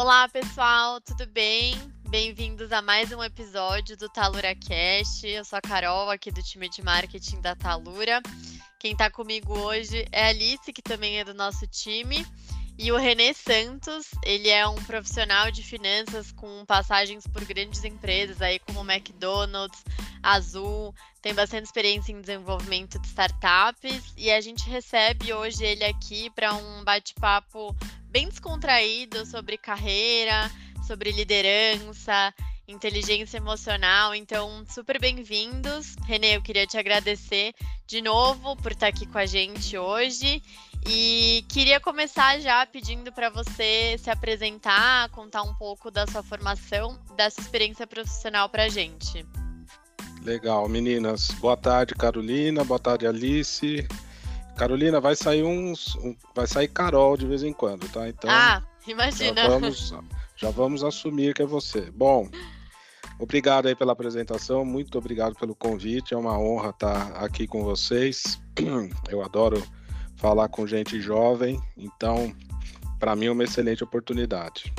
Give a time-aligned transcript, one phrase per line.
[0.00, 1.74] Olá, pessoal, tudo bem?
[2.08, 5.28] Bem-vindos a mais um episódio do Talura Cast.
[5.28, 8.22] Eu sou a Carol, aqui do time de marketing da Talura.
[8.78, 12.26] Quem está comigo hoje é a Alice, que também é do nosso time.
[12.78, 18.40] E o Renê Santos, ele é um profissional de finanças com passagens por grandes empresas
[18.40, 19.84] aí como McDonald's,
[20.22, 26.30] Azul, tem bastante experiência em desenvolvimento de startups e a gente recebe hoje ele aqui
[26.30, 27.76] para um bate-papo
[28.10, 30.50] bem descontraído sobre carreira,
[30.86, 32.34] sobre liderança,
[32.66, 34.14] inteligência emocional.
[34.14, 35.94] Então, super bem-vindos.
[36.06, 37.54] Renê, eu queria te agradecer
[37.86, 40.42] de novo por estar aqui com a gente hoje.
[40.88, 46.98] E queria começar já pedindo para você se apresentar, contar um pouco da sua formação,
[47.16, 49.24] dessa experiência profissional para a gente.
[50.22, 51.30] Legal, meninas.
[51.32, 52.64] Boa tarde, Carolina.
[52.64, 53.86] Boa tarde, Alice.
[54.56, 58.08] Carolina, vai sair uns, um, vai sair Carol de vez em quando, tá?
[58.08, 58.30] Então.
[58.30, 59.42] Ah, imagina.
[59.42, 59.94] Já vamos,
[60.36, 61.90] já vamos assumir que é você.
[61.90, 62.28] Bom,
[63.18, 64.64] obrigado aí pela apresentação.
[64.64, 66.14] Muito obrigado pelo convite.
[66.14, 68.40] É uma honra estar aqui com vocês.
[69.08, 69.62] Eu adoro
[70.16, 72.34] falar com gente jovem, então
[72.98, 74.70] para mim é uma excelente oportunidade.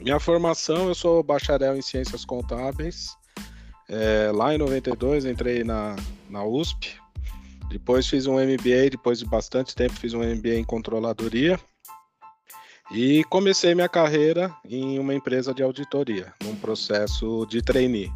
[0.00, 3.16] Minha formação, eu sou bacharel em ciências contábeis.
[3.88, 5.96] É, lá em 92 entrei na,
[6.30, 6.96] na USP.
[7.68, 11.58] Depois fiz um MBA, depois de bastante tempo fiz um MBA em controladoria.
[12.90, 18.10] E comecei minha carreira em uma empresa de auditoria, num processo de trainee.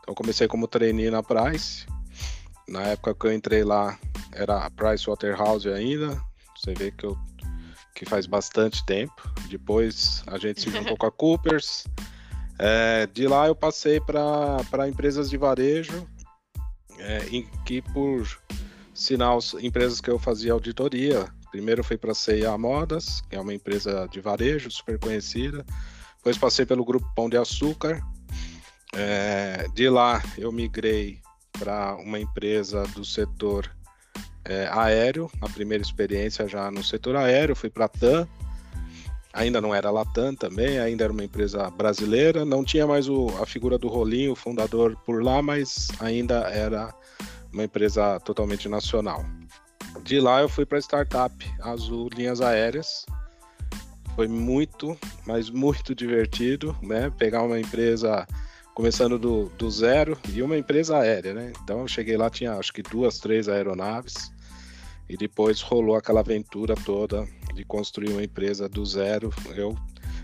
[0.00, 1.86] Então comecei como trainee na Price.
[2.68, 3.96] Na época que eu entrei lá,
[4.32, 6.20] era a Price Waterhouse ainda.
[6.56, 7.16] Você vê que eu
[7.94, 9.30] que faz bastante tempo.
[9.48, 11.84] Depois a gente se juntou com a Coopers.
[12.62, 16.06] É, de lá eu passei para empresas de varejo,
[16.98, 18.28] é, em que por
[19.00, 21.26] sinal empresas que eu fazia auditoria.
[21.50, 25.64] Primeiro fui para a CIA Modas, que é uma empresa de varejo super conhecida.
[26.18, 28.02] Depois passei pelo grupo Pão de Açúcar.
[28.94, 31.18] É, de lá eu migrei
[31.58, 33.70] para uma empresa do setor
[34.44, 38.28] é, aéreo, a primeira experiência já no setor aéreo, fui para a TAM,
[39.32, 43.46] ainda não era Latam também, ainda era uma empresa brasileira, não tinha mais o, a
[43.46, 46.92] figura do Rolinho, o fundador por lá, mas ainda era
[47.52, 49.24] uma empresa totalmente nacional.
[50.02, 53.04] De lá eu fui para a startup Azul Linhas Aéreas.
[54.14, 57.10] Foi muito, mas muito divertido, né?
[57.10, 58.26] Pegar uma empresa
[58.74, 61.52] começando do, do zero e uma empresa aérea, né?
[61.62, 64.32] Então eu cheguei lá, tinha acho que duas, três aeronaves
[65.08, 69.32] e depois rolou aquela aventura toda de construir uma empresa do zero.
[69.56, 69.76] Eu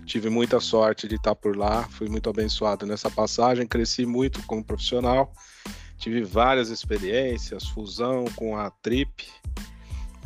[0.05, 4.65] tive muita sorte de estar por lá, fui muito abençoado nessa passagem, cresci muito como
[4.65, 5.33] profissional,
[5.97, 9.27] tive várias experiências, fusão com a Trip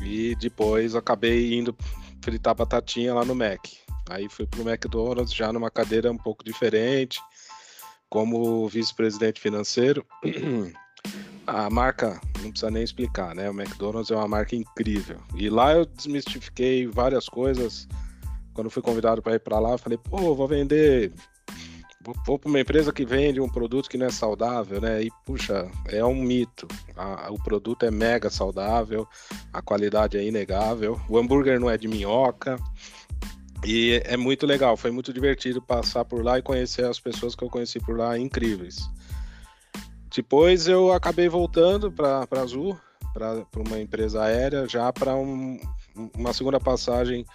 [0.01, 1.77] e depois acabei indo
[2.23, 3.67] fritar batatinha lá no Mac.
[4.09, 7.21] Aí fui para o McDonald's já numa cadeira um pouco diferente,
[8.09, 10.05] como vice-presidente financeiro.
[11.47, 13.51] A marca, não precisa nem explicar, né?
[13.51, 15.19] O McDonald's é uma marca incrível.
[15.35, 17.89] E lá eu desmistifiquei várias coisas.
[18.53, 21.13] Quando fui convidado para ir para lá, falei, pô, vou vender.
[22.03, 25.03] Vou, para uma empresa que vende um produto que não é saudável, né?
[25.03, 26.67] E, puxa, é um mito.
[26.97, 29.07] A, o produto é mega saudável,
[29.53, 30.99] a qualidade é inegável.
[31.09, 32.59] O hambúrguer não é de minhoca.
[33.65, 37.45] E é muito legal, foi muito divertido passar por lá e conhecer as pessoas que
[37.45, 38.79] eu conheci por lá, incríveis.
[40.15, 42.81] Depois eu acabei voltando para Azul,
[43.13, 45.61] para uma empresa aérea, já para um,
[46.17, 47.27] uma segunda passagem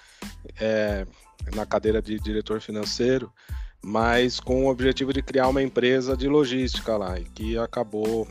[0.60, 1.06] é,
[1.54, 3.32] na cadeira de diretor financeiro,
[3.86, 8.28] mas com o objetivo de criar uma empresa de logística lá, e que acabou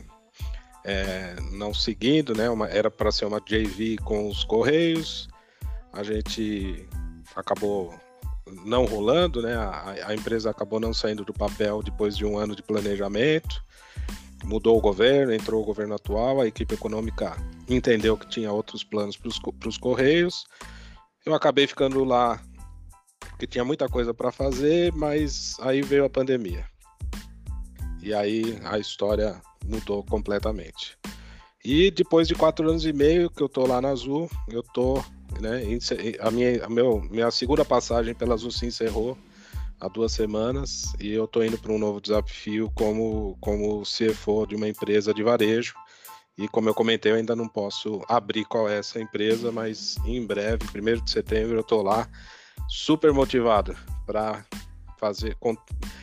[0.85, 2.51] é, não seguindo, né?
[2.51, 5.29] Uma, era para ser uma JV com os Correios,
[5.93, 6.85] a gente
[7.37, 7.95] acabou
[8.65, 9.55] não rolando, né?
[9.55, 13.65] A, a, empresa acabou não saindo do papel depois de um ano de planejamento.
[14.43, 17.37] Mudou o governo, entrou o governo atual, a equipe econômica
[17.69, 20.47] entendeu que tinha outros planos para os Correios.
[21.25, 22.43] Eu acabei ficando lá
[23.35, 26.65] porque tinha muita coisa para fazer, mas aí veio a pandemia.
[28.01, 30.97] E aí a história mudou completamente.
[31.65, 35.03] E depois de quatro anos e meio que eu tô lá na Azul, eu tô
[35.41, 35.63] né?
[36.21, 39.19] A minha, a meu, minha segunda passagem pela Azul se encerrou
[39.81, 44.55] há duas semanas e eu estou indo para um novo desafio como, como CFO de
[44.55, 45.75] uma empresa de varejo.
[46.39, 50.25] E como eu comentei, eu ainda não posso abrir qual é essa empresa, mas em
[50.25, 52.09] breve, primeiro de setembro, eu estou lá
[52.69, 53.77] super motivado
[54.07, 54.45] para
[54.99, 55.37] fazer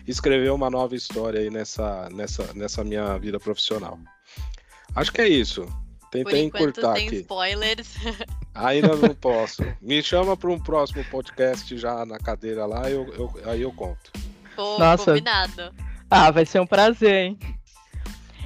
[0.07, 3.97] escrever uma nova história aí nessa, nessa, nessa minha vida profissional.
[4.95, 5.65] Acho que é isso.
[6.11, 7.15] Tentei Por encurtar aqui.
[7.21, 7.95] spoilers.
[8.53, 9.63] Ainda não posso.
[9.81, 14.11] Me chama para um próximo podcast já na cadeira lá, eu, eu- aí eu conto.
[14.55, 15.05] Pô, Nossa.
[15.05, 15.73] combinado.
[16.09, 17.39] Ah, vai ser um prazer, hein?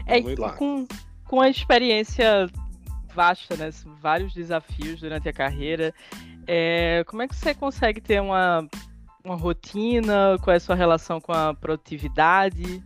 [0.05, 0.21] É,
[0.55, 0.87] com,
[1.25, 2.47] com a experiência
[3.15, 3.71] vasta, né?
[3.99, 5.91] Vários desafios durante a carreira.
[6.47, 8.67] É, como é que você consegue ter uma,
[9.23, 10.37] uma rotina?
[10.41, 12.83] Qual é a sua relação com a produtividade?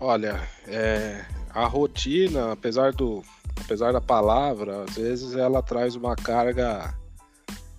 [0.00, 3.22] Olha, é, a rotina, apesar do,
[3.64, 6.94] apesar da palavra, às vezes ela traz uma carga.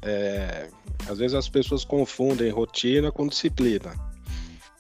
[0.02, 0.70] é,
[1.08, 3.94] às vezes as pessoas confundem rotina com disciplina.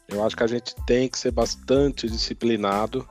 [0.07, 3.07] Eu acho que a gente tem que ser bastante disciplinado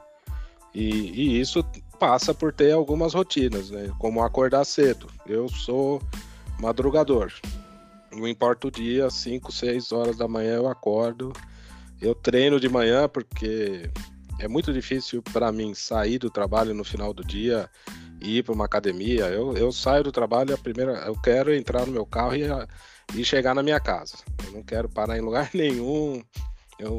[0.74, 1.64] e, e isso
[1.98, 3.90] passa por ter algumas rotinas, né?
[3.98, 5.06] Como acordar cedo.
[5.26, 6.02] Eu sou
[6.60, 7.32] madrugador.
[8.12, 11.32] Não importa o dia, 5, 6 horas da manhã eu acordo.
[12.00, 13.90] Eu treino de manhã porque
[14.38, 17.70] é muito difícil para mim sair do trabalho no final do dia
[18.20, 19.24] e ir para uma academia.
[19.26, 22.42] Eu, eu saio do trabalho, a primeira, eu quero entrar no meu carro e,
[23.14, 24.16] e chegar na minha casa.
[24.46, 26.22] Eu não quero parar em lugar nenhum.
[26.78, 26.98] Eu,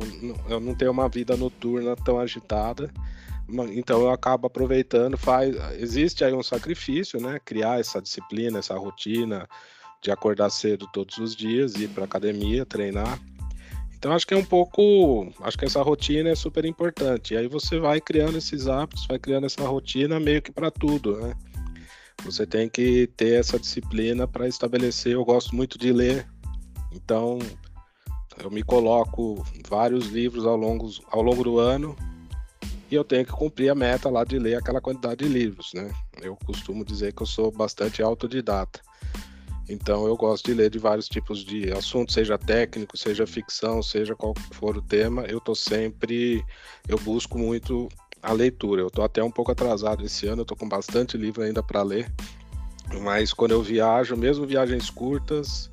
[0.50, 2.92] eu não tenho uma vida noturna tão agitada.
[3.50, 7.40] Então eu acabo aproveitando, faz, existe aí um sacrifício, né?
[7.44, 9.48] Criar essa disciplina, essa rotina
[10.02, 13.20] de acordar cedo todos os dias, ir para academia, treinar.
[13.98, 17.34] Então acho que é um pouco, acho que essa rotina é super importante.
[17.34, 21.18] E aí você vai criando esses hábitos, vai criando essa rotina meio que para tudo,
[21.18, 21.34] né?
[22.26, 25.14] Você tem que ter essa disciplina para estabelecer.
[25.14, 26.28] Eu gosto muito de ler,
[26.92, 27.40] então
[28.44, 31.96] eu me coloco vários livros ao longo, ao longo do ano
[32.90, 35.92] e eu tenho que cumprir a meta lá de ler aquela quantidade de livros, né?
[36.22, 38.82] Eu costumo dizer que eu sou bastante autodidata.
[39.70, 44.16] Então eu gosto de ler de vários tipos de assuntos, seja técnico, seja ficção, seja
[44.16, 46.44] qual for o tema, eu tô sempre,
[46.88, 47.90] eu busco muito
[48.24, 48.82] a leitura.
[48.82, 51.84] Eu tô até um pouco atrasado esse ano, eu tô com bastante livro ainda para
[51.84, 52.12] ler.
[53.02, 55.70] Mas quando eu viajo, mesmo viagens curtas,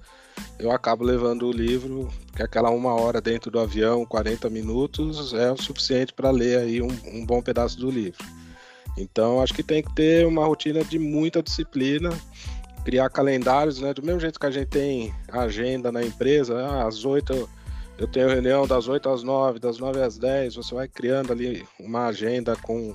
[0.58, 5.50] eu acabo levando o livro, porque aquela uma hora dentro do avião, 40 minutos, é
[5.50, 8.24] o suficiente para ler aí um, um bom pedaço do livro.
[8.96, 12.10] Então, acho que tem que ter uma rotina de muita disciplina,
[12.84, 13.92] criar calendários, né?
[13.92, 17.48] Do mesmo jeito que a gente tem agenda na empresa, ah, às 8
[17.96, 21.64] eu tenho reunião das 8 às 9, das 9 às 10, você vai criando ali
[21.78, 22.94] uma agenda com,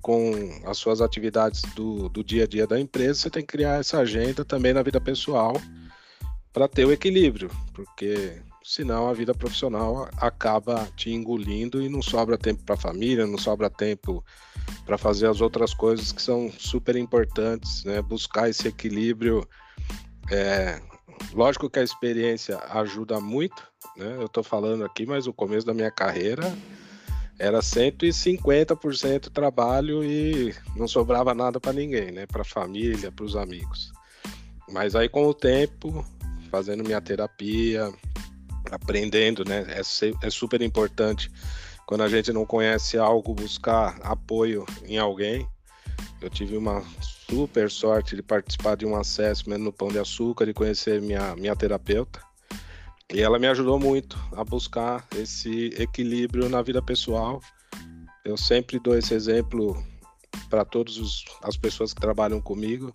[0.00, 0.32] com
[0.66, 3.98] as suas atividades do, do dia a dia da empresa, você tem que criar essa
[3.98, 5.54] agenda também na vida pessoal
[6.52, 12.38] para ter o equilíbrio, porque senão a vida profissional acaba te engolindo e não sobra
[12.38, 14.24] tempo para a família, não sobra tempo
[14.86, 18.00] para fazer as outras coisas que são super importantes, né?
[18.00, 19.46] Buscar esse equilíbrio.
[20.30, 20.80] É...
[21.32, 23.62] Lógico que a experiência ajuda muito,
[23.96, 24.16] né?
[24.16, 26.54] Eu estou falando aqui, mas o começo da minha carreira
[27.38, 32.26] era 150% trabalho e não sobrava nada para ninguém, né?
[32.26, 33.92] Para a família, para os amigos.
[34.70, 36.04] Mas aí com o tempo,
[36.52, 37.90] fazendo minha terapia,
[38.70, 39.64] aprendendo, né?
[39.70, 41.32] É, é super importante
[41.86, 45.48] quando a gente não conhece algo, buscar apoio em alguém.
[46.20, 50.52] Eu tive uma super sorte de participar de um assessment no Pão de Açúcar e
[50.52, 52.20] conhecer minha, minha terapeuta.
[53.12, 57.40] E ela me ajudou muito a buscar esse equilíbrio na vida pessoal.
[58.24, 59.82] Eu sempre dou esse exemplo
[60.50, 62.92] para todas as pessoas que trabalham comigo.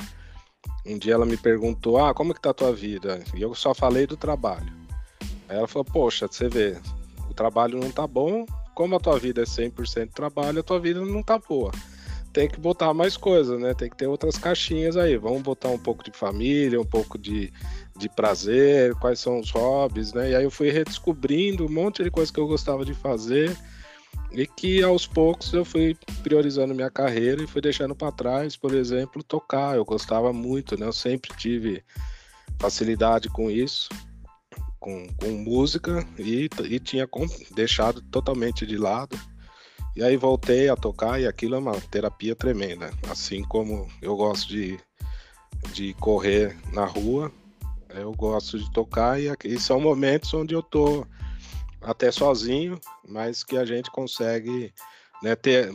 [0.85, 3.73] Um dia ela me perguntou: "Ah, como que tá a tua vida?" E eu só
[3.73, 4.71] falei do trabalho.
[5.49, 6.77] Aí ela falou: "Poxa, você vê,
[7.29, 11.01] o trabalho não tá bom, como a tua vida é 100% trabalho, a tua vida
[11.01, 11.71] não tá boa.
[12.31, 13.73] Tem que botar mais coisas, né?
[13.73, 15.17] Tem que ter outras caixinhas aí.
[15.17, 17.51] Vamos botar um pouco de família, um pouco de,
[17.97, 20.29] de prazer, quais são os hobbies, né?
[20.29, 23.57] E aí eu fui redescobrindo um monte de coisa que eu gostava de fazer
[24.31, 28.73] e que aos poucos eu fui priorizando minha carreira e fui deixando para trás, por
[28.73, 29.75] exemplo, tocar.
[29.75, 30.85] Eu gostava muito, né?
[30.85, 31.83] Eu sempre tive
[32.59, 33.89] facilidade com isso
[34.87, 37.07] com, com música e, e tinha
[37.53, 39.19] deixado totalmente de lado.
[39.95, 42.91] E aí voltei a tocar e aquilo é uma terapia tremenda.
[43.09, 44.79] Assim como eu gosto de,
[45.73, 47.31] de correr na rua,
[47.89, 51.05] eu gosto de tocar e, e são momentos onde eu tô
[51.81, 54.73] até sozinho, mas que a gente consegue
[55.21, 55.71] né, ter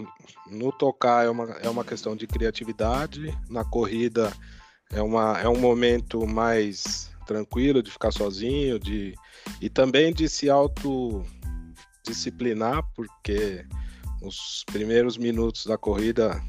[0.51, 4.33] no tocar é uma, é uma questão de criatividade, na corrida
[4.93, 9.15] é, uma, é um momento mais tranquilo de ficar sozinho, de
[9.61, 13.67] e também de se autodisciplinar, porque
[14.21, 16.41] os primeiros minutos da corrida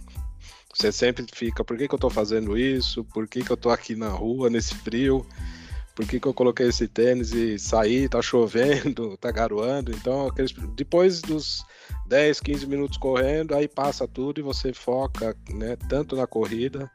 [0.76, 3.06] você sempre fica, por que, que eu tô fazendo isso?
[3.06, 5.24] Por que, que eu tô aqui na rua nesse frio?
[5.96, 9.92] Por que, que eu coloquei esse tênis e saí, tá chovendo, tá garoando.
[9.92, 11.64] Então, aqueles, depois dos
[12.08, 16.90] 10, 15 minutos correndo, aí passa tudo e você foca, né, tanto na corrida,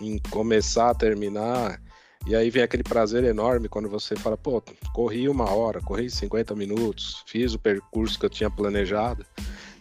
[0.00, 1.80] em começar, terminar.
[2.26, 6.54] E aí vem aquele prazer enorme quando você fala, pô, corri uma hora, corri 50
[6.54, 9.24] minutos, fiz o percurso que eu tinha planejado.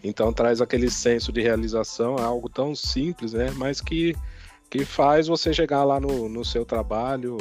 [0.03, 3.51] Então traz aquele senso de realização, é algo tão simples, né?
[3.56, 4.15] Mas que,
[4.70, 7.38] que faz você chegar lá no, no seu trabalho,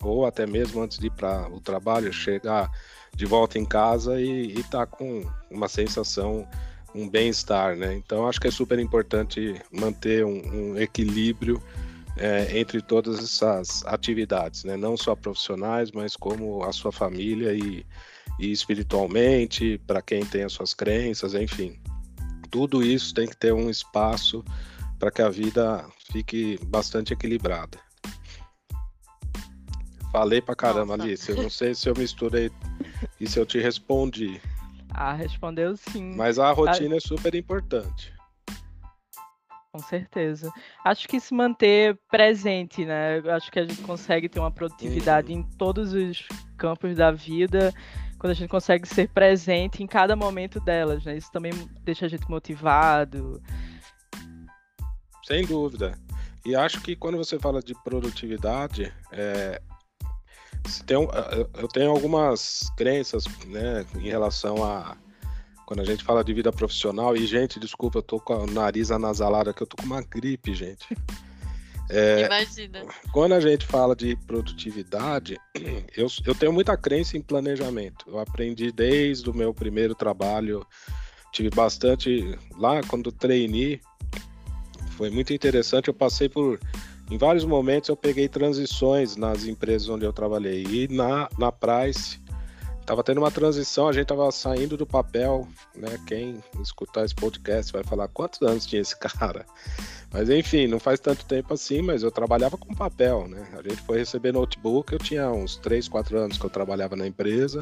[0.00, 2.70] ou até mesmo antes de ir para o trabalho, chegar
[3.14, 6.46] de volta em casa e estar tá com uma sensação,
[6.94, 7.94] um bem-estar, né?
[7.94, 11.62] Então acho que é super importante manter um, um equilíbrio
[12.18, 14.76] é, entre todas essas atividades, né?
[14.76, 17.84] Não só profissionais, mas como a sua família e,
[18.38, 21.78] e espiritualmente, para quem tem as suas crenças, enfim.
[22.50, 24.44] Tudo isso tem que ter um espaço
[24.98, 27.85] para que a vida fique bastante equilibrada.
[30.16, 31.02] Falei pra caramba, Nossa.
[31.10, 31.30] Alice.
[31.30, 32.50] Eu não sei se eu misturei
[33.20, 34.40] e se eu te respondi.
[34.94, 36.14] Ah, respondeu sim.
[36.16, 38.14] Mas a rotina ah, é super importante.
[39.70, 40.50] Com certeza.
[40.82, 43.18] Acho que se manter presente, né?
[43.30, 45.40] Acho que a gente consegue ter uma produtividade uhum.
[45.40, 47.70] em todos os campos da vida
[48.18, 51.18] quando a gente consegue ser presente em cada momento delas, né?
[51.18, 51.52] Isso também
[51.84, 53.42] deixa a gente motivado.
[55.22, 55.92] Sem dúvida.
[56.42, 59.60] E acho que quando você fala de produtividade, é,
[60.86, 60.96] tem,
[61.58, 64.96] eu tenho algumas crenças né, em relação a
[65.66, 67.16] quando a gente fala de vida profissional.
[67.16, 70.54] E, gente, desculpa, eu tô com o nariz anasalado aqui, eu tô com uma gripe,
[70.54, 70.86] gente.
[71.88, 72.84] É, Imagina.
[73.12, 75.36] Quando a gente fala de produtividade,
[75.96, 78.04] eu, eu tenho muita crença em planejamento.
[78.08, 80.66] Eu aprendi desde o meu primeiro trabalho,
[81.32, 82.36] tive bastante.
[82.56, 83.80] Lá, quando treinei,
[84.90, 85.88] foi muito interessante.
[85.88, 86.58] Eu passei por.
[87.10, 90.64] Em vários momentos eu peguei transições nas empresas onde eu trabalhei.
[90.64, 92.18] E na, na Price,
[92.86, 95.98] Tava tendo uma transição, a gente tava saindo do papel, né?
[96.06, 99.44] Quem escutar esse podcast vai falar quantos anos tinha esse cara.
[100.12, 103.44] Mas enfim, não faz tanto tempo assim, mas eu trabalhava com papel, né?
[103.58, 107.08] A gente foi receber notebook, eu tinha uns 3, 4 anos que eu trabalhava na
[107.08, 107.58] empresa.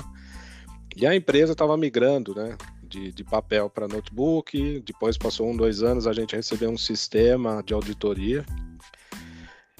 [0.95, 2.55] E a empresa estava migrando, né?
[2.83, 4.83] De, de papel para notebook.
[4.85, 8.45] Depois passou um, dois anos, a gente recebeu um sistema de auditoria.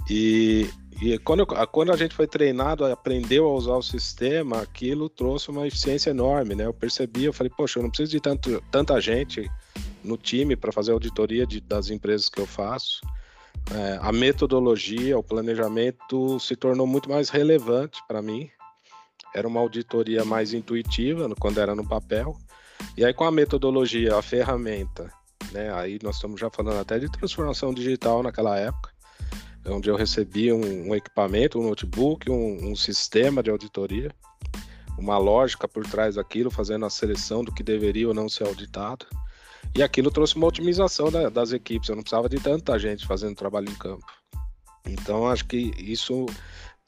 [0.09, 0.69] E,
[1.01, 5.67] e quando, quando a gente foi treinado, aprendeu a usar o sistema, aquilo trouxe uma
[5.67, 6.67] eficiência enorme, né?
[6.67, 9.51] Eu percebi, eu falei, poxa, eu não preciso de tanto, tanta gente
[10.03, 13.01] no time para fazer auditoria de, das empresas que eu faço.
[13.73, 18.51] É, a metodologia, o planejamento se tornou muito mais relevante para mim.
[19.35, 22.37] Era uma auditoria mais intuitiva quando era no papel.
[22.97, 25.11] E aí, com a metodologia, a ferramenta,
[25.51, 25.73] né?
[25.73, 28.94] Aí nós estamos já falando até de transformação digital naquela época
[29.67, 34.11] onde eu recebi um, um equipamento, um notebook, um, um, sistema de auditoria,
[34.99, 39.07] uma lógica por trás daquilo, fazendo a seleção do que deveria ou não ser auditado.
[39.75, 43.35] E aquilo trouxe uma otimização da, das equipes, eu não precisava de tanta gente fazendo
[43.35, 44.05] trabalho em campo.
[44.87, 46.27] Então, acho que isso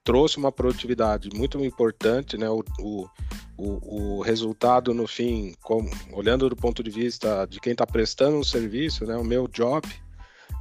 [0.04, 2.49] trouxe uma produtividade muito importante, né?
[2.49, 3.09] O, o,
[3.56, 8.37] o, o resultado, no fim, como, olhando do ponto de vista de quem está prestando
[8.37, 9.16] um serviço, né?
[9.16, 9.88] O meu job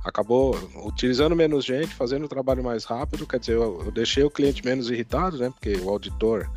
[0.05, 4.29] acabou utilizando menos gente, fazendo o trabalho mais rápido, quer dizer, eu, eu, deixei o
[4.29, 5.49] cliente menos irritado, né?
[5.49, 6.47] Porque o auditor,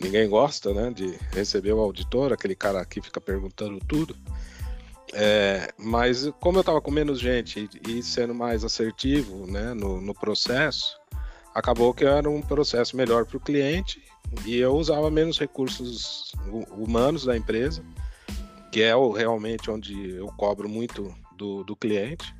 [0.00, 0.90] ninguém gosta, né?
[0.94, 4.16] De receber o auditor, aquele cara que fica perguntando tudo.
[5.12, 9.74] É, mas como eu estava com menos gente e, sendo mais assertivo, né?
[9.74, 10.96] No, no processo,
[11.52, 14.00] acabou que era um processo melhor para o cliente
[14.46, 16.32] e eu usava menos recursos
[16.70, 17.84] humanos da empresa,
[18.70, 22.32] que é o, realmente onde eu cobro muito do, do cliente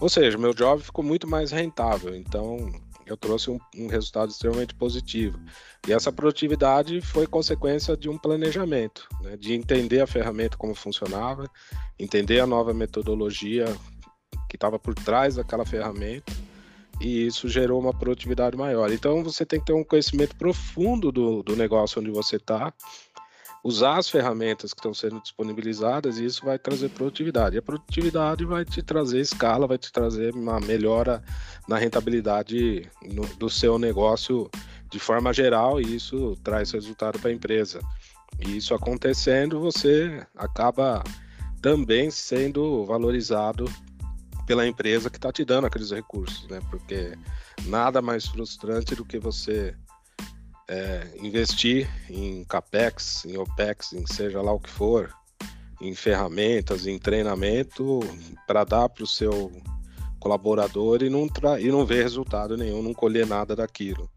[0.00, 2.70] ou seja, meu job ficou muito mais rentável, então
[3.06, 5.38] eu trouxe um, um, resultado extremamente positivo.
[5.86, 11.48] E essa produtividade foi consequência de um planejamento, né, de entender a ferramenta como funcionava,
[11.98, 13.66] entender a nova metodologia
[14.48, 16.32] que estava por trás daquela ferramenta,
[17.00, 18.90] e isso gerou uma produtividade maior.
[18.92, 22.72] Então você tem que ter um conhecimento profundo do, do negócio onde você está
[23.64, 27.56] usar as ferramentas que estão sendo disponibilizadas e isso vai trazer produtividade.
[27.56, 31.24] E a produtividade vai te trazer escala, vai te trazer uma melhora
[31.66, 34.50] na rentabilidade no, do seu negócio
[34.90, 37.80] de forma geral e isso traz resultado para a empresa.
[38.38, 41.02] E isso acontecendo, você acaba
[41.62, 43.64] também sendo valorizado
[44.46, 46.60] pela empresa que está te dando aqueles recursos, né?
[46.70, 47.16] Porque
[47.64, 49.74] nada mais frustrante do que você
[50.68, 55.12] é, investir em capex, em opex, em seja lá o que for,
[55.80, 58.00] em ferramentas, em treinamento,
[58.46, 59.52] para dar para o seu
[60.18, 64.10] colaborador e não, tra e não ver resultado nenhum, não colher nada daquilo.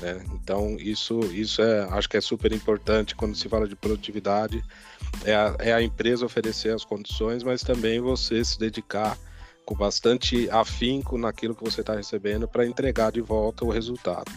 [0.00, 0.24] Né?
[0.34, 4.64] Então, isso, isso é, acho que é super importante quando se fala de produtividade,
[5.24, 9.16] é a, é a empresa oferecer as condições, mas também você se dedicar
[9.64, 14.32] com bastante afinco naquilo que você está recebendo para entregar de volta o resultado.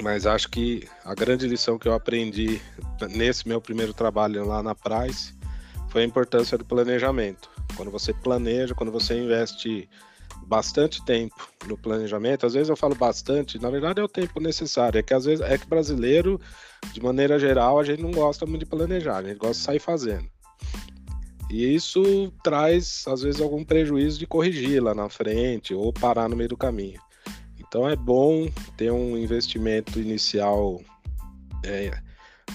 [0.00, 2.60] Mas acho que a grande lição que eu aprendi
[3.10, 5.34] nesse meu primeiro trabalho lá na Price
[5.88, 7.50] foi a importância do planejamento.
[7.76, 9.88] Quando você planeja, quando você investe
[10.46, 14.98] bastante tempo no planejamento, às vezes eu falo bastante, na verdade é o tempo necessário,
[14.98, 16.40] é que às vezes é que brasileiro,
[16.92, 19.78] de maneira geral, a gente não gosta muito de planejar, a gente gosta de sair
[19.78, 20.26] fazendo.
[21.52, 26.34] E isso traz, às vezes, algum prejuízo de corrigir lá na frente ou parar no
[26.34, 26.98] meio do caminho.
[27.72, 30.78] Então é bom ter um investimento inicial
[31.64, 31.98] é,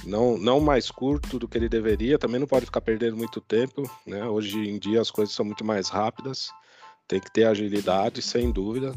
[0.05, 3.89] não, não mais curto do que ele deveria, também não pode ficar perdendo muito tempo,
[4.05, 4.23] né?
[4.27, 6.51] Hoje em dia as coisas são muito mais rápidas,
[7.07, 8.93] tem que ter agilidade, sem dúvida,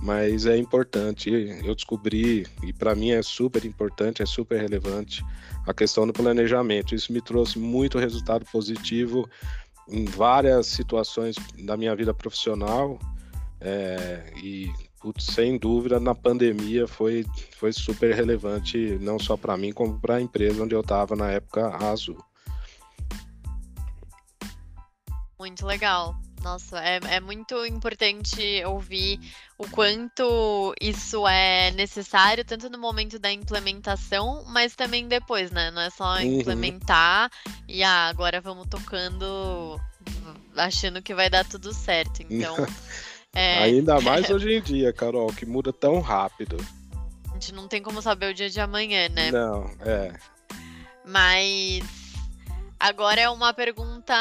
[0.00, 1.28] mas é importante.
[1.64, 5.24] Eu descobri, e para mim é super importante, é super relevante,
[5.66, 6.94] a questão do planejamento.
[6.94, 9.28] Isso me trouxe muito resultado positivo
[9.88, 12.96] em várias situações da minha vida profissional.
[13.60, 14.70] É, e
[15.04, 17.26] putz, sem dúvida na pandemia foi,
[17.58, 21.30] foi super relevante não só para mim como para a empresa onde eu estava na
[21.30, 22.24] época a Azul.
[25.38, 26.16] Muito legal.
[26.42, 29.18] Nossa, é, é muito importante ouvir
[29.58, 35.70] o quanto isso é necessário, tanto no momento da implementação, mas também depois, né?
[35.70, 36.40] Não é só uhum.
[36.40, 37.30] implementar
[37.68, 39.78] e ah, agora vamos tocando
[40.56, 42.22] achando que vai dar tudo certo.
[42.22, 42.56] Então.
[43.34, 43.62] é...
[43.64, 46.56] Ainda mais hoje em dia, Carol, que muda tão rápido.
[47.30, 49.30] A gente não tem como saber o dia de amanhã, né?
[49.30, 50.12] Não, é.
[51.04, 51.82] Mas
[52.84, 54.14] Agora é uma pergunta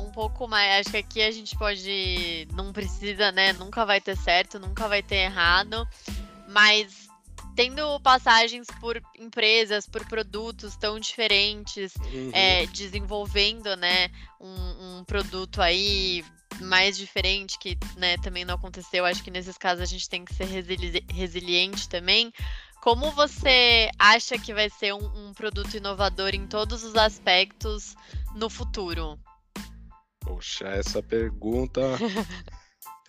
[0.00, 0.80] um pouco mais.
[0.80, 2.46] Acho que aqui a gente pode.
[2.54, 3.52] Não precisa, né?
[3.54, 5.84] Nunca vai ter certo, nunca vai ter errado.
[6.48, 7.08] Mas
[7.56, 12.30] tendo passagens por empresas, por produtos tão diferentes, uhum.
[12.32, 16.24] é, desenvolvendo, né, um, um, produto aí
[16.60, 19.04] mais diferente que, né, também não aconteceu.
[19.04, 22.32] Acho que nesses casos a gente tem que ser resili resiliente também.
[22.80, 27.96] Como você acha que vai ser um, um produto inovador em todos os aspectos
[28.34, 29.18] no futuro?
[30.20, 31.80] Poxa, essa pergunta.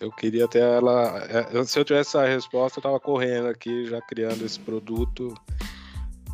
[0.00, 1.18] eu queria ter ela.
[1.28, 5.34] É, se eu tivesse essa resposta, eu estava correndo aqui, já criando esse produto.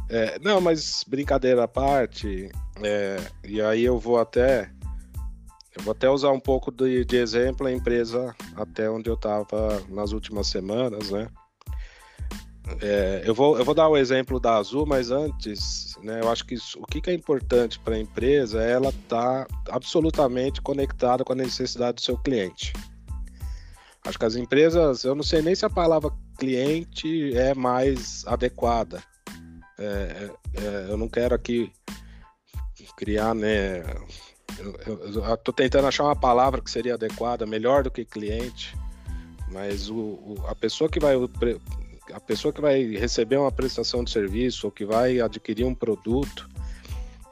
[0.08, 2.48] É, não, mas brincadeira à parte,
[2.82, 4.70] é, e aí eu vou até.
[5.76, 9.82] Eu vou até usar um pouco de, de exemplo a empresa até onde eu estava
[9.88, 11.28] nas últimas semanas, né?
[12.80, 16.44] É, eu, vou, eu vou dar o exemplo da Azul, mas antes, né, eu acho
[16.44, 20.60] que isso, o que, que é importante para a empresa é ela estar tá absolutamente
[20.60, 22.72] conectada com a necessidade do seu cliente.
[24.04, 29.02] Acho que as empresas, eu não sei nem se a palavra cliente é mais adequada.
[29.78, 31.70] É, é, é eu não quero aqui
[32.96, 33.82] criar, né?
[34.86, 38.76] Eu estou tentando achar uma palavra que seria adequada, melhor do que cliente,
[39.50, 41.14] mas o, o a pessoa que vai
[42.12, 46.48] a pessoa que vai receber uma prestação de serviço ou que vai adquirir um produto,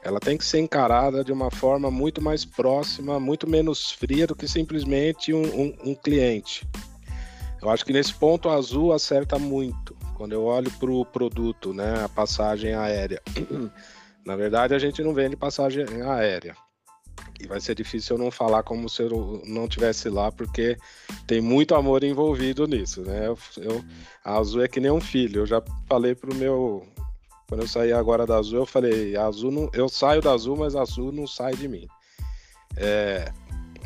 [0.03, 4.35] ela tem que ser encarada de uma forma muito mais próxima, muito menos fria do
[4.35, 6.67] que simplesmente um, um, um cliente.
[7.61, 11.73] Eu acho que nesse ponto a Azul acerta muito quando eu olho para o produto,
[11.73, 13.21] né, a passagem aérea.
[14.25, 16.55] Na verdade, a gente não vende passagem aérea.
[17.39, 20.77] E vai ser difícil eu não falar como se eu não tivesse lá, porque
[21.27, 23.27] tem muito amor envolvido nisso, né?
[23.27, 23.83] Eu, eu,
[24.23, 25.41] a Azul é que nem um filho.
[25.41, 26.87] Eu já falei pro meu.
[27.47, 30.75] Quando eu saí agora da Azul, eu falei: Azul não, eu saio da Azul, mas
[30.75, 31.87] a Azul não sai de mim.
[32.77, 33.31] É,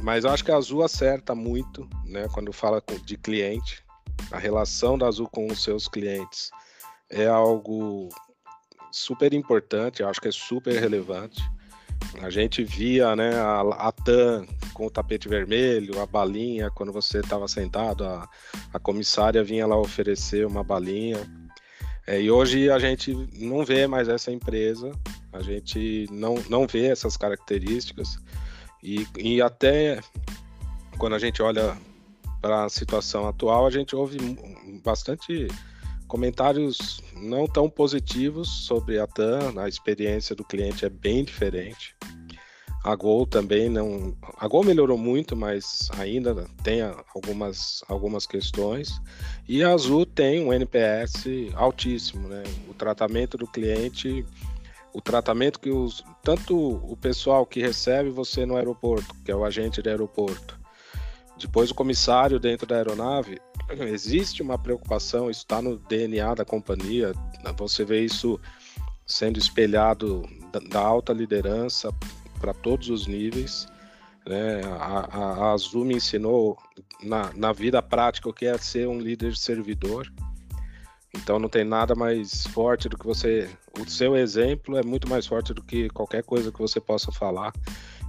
[0.01, 2.27] mas eu acho que a Azul acerta muito, né?
[2.33, 3.83] Quando fala de cliente.
[4.31, 6.51] A relação da Azul com os seus clientes
[7.09, 8.09] é algo
[8.91, 11.41] super importante, eu acho que é super relevante.
[12.21, 17.19] A gente via né, a, a TAM com o tapete vermelho, a balinha, quando você
[17.19, 18.27] estava sentado, a,
[18.73, 21.17] a comissária vinha lá oferecer uma balinha.
[22.07, 24.91] É, e hoje a gente não vê mais essa empresa,
[25.31, 28.17] a gente não, não vê essas características.
[28.81, 29.99] E, e até
[30.97, 31.77] quando a gente olha
[32.41, 34.17] para a situação atual, a gente ouve
[34.83, 35.47] bastante
[36.09, 41.95] comentários não tão positivos sobre a TAM, a experiência do cliente é bem diferente.
[42.83, 44.17] A Gol também não.
[44.37, 46.81] A Gol melhorou muito, mas ainda tem
[47.13, 48.99] algumas, algumas questões.
[49.47, 52.41] E a Azul tem um NPS altíssimo, né?
[52.69, 54.25] O tratamento do cliente,
[54.93, 56.03] o tratamento que os.
[56.23, 60.57] Tanto o pessoal que recebe você no aeroporto, que é o agente do aeroporto,
[61.37, 63.39] Depois, o comissário dentro da aeronave,
[63.87, 67.13] existe uma preocupação, isso está no DNA da companhia,
[67.57, 68.39] você vê isso
[69.05, 70.23] sendo espelhado
[70.69, 71.89] da, alta liderança
[72.39, 73.67] para todos os níveis.
[74.25, 74.61] Né?
[74.65, 76.57] A, a, a, Azul me ensinou
[77.03, 80.11] na, na vida prática o que é ser um líder servidor.
[81.15, 83.49] Então não tem nada mais forte do que você.
[83.79, 87.51] O seu exemplo é muito mais forte do que qualquer coisa que você possa falar.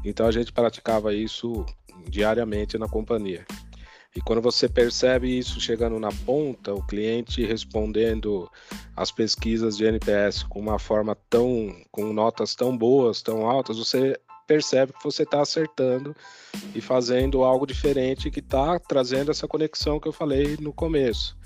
[0.04, 1.64] Então a gente praticava isso
[2.08, 3.46] diariamente na companhia.
[4.14, 8.50] E quando você percebe isso chegando na ponta, o cliente respondendo
[8.96, 14.18] às pesquisas de NPS com uma forma tão, com notas tão boas, tão altas, você
[14.48, 16.14] percebe que você está acertando
[16.74, 21.38] e fazendo algo diferente que está trazendo essa conexão que eu falei no começo.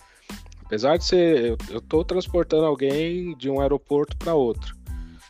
[0.64, 4.74] Apesar de ser, eu estou transportando alguém de um aeroporto para outro.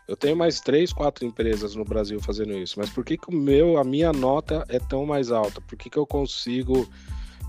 [0.07, 3.33] Eu tenho mais três, quatro empresas no Brasil fazendo isso, mas por que, que o
[3.33, 5.59] meu, a minha nota é tão mais alta?
[5.59, 6.87] Por que, que eu consigo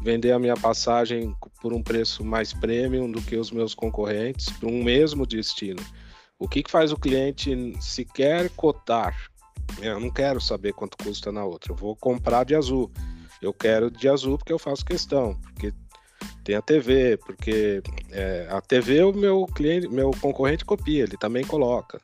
[0.02, 4.68] vender a minha passagem por um preço mais premium do que os meus concorrentes para
[4.68, 5.82] um mesmo destino.
[6.38, 9.16] O que, que faz o cliente sequer cotar?
[9.80, 11.72] Eu não quero saber quanto custa na outra.
[11.72, 12.90] Eu vou comprar de azul.
[13.40, 15.72] Eu quero de azul porque eu faço questão, porque
[16.44, 21.44] tem a TV, porque é, a TV o meu cliente, meu concorrente copia, ele também
[21.44, 22.00] coloca.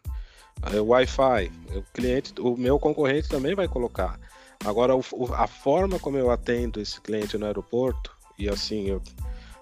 [0.81, 4.19] O Wi-Fi, o cliente, o meu concorrente também vai colocar.
[4.65, 5.03] Agora, o,
[5.35, 9.03] a forma como eu atendo esse cliente no aeroporto, e assim, eu,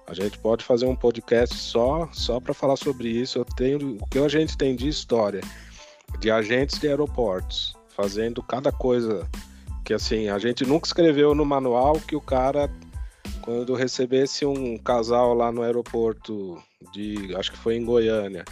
[0.07, 3.39] a gente pode fazer um podcast só, só para falar sobre isso.
[3.39, 5.41] Eu tenho o que a gente tem de história
[6.19, 9.29] de agentes de aeroportos, fazendo cada coisa
[9.85, 12.71] que assim, a gente nunca escreveu no manual que o cara
[13.43, 18.45] quando recebesse um casal lá no aeroporto de, acho que foi em Goiânia,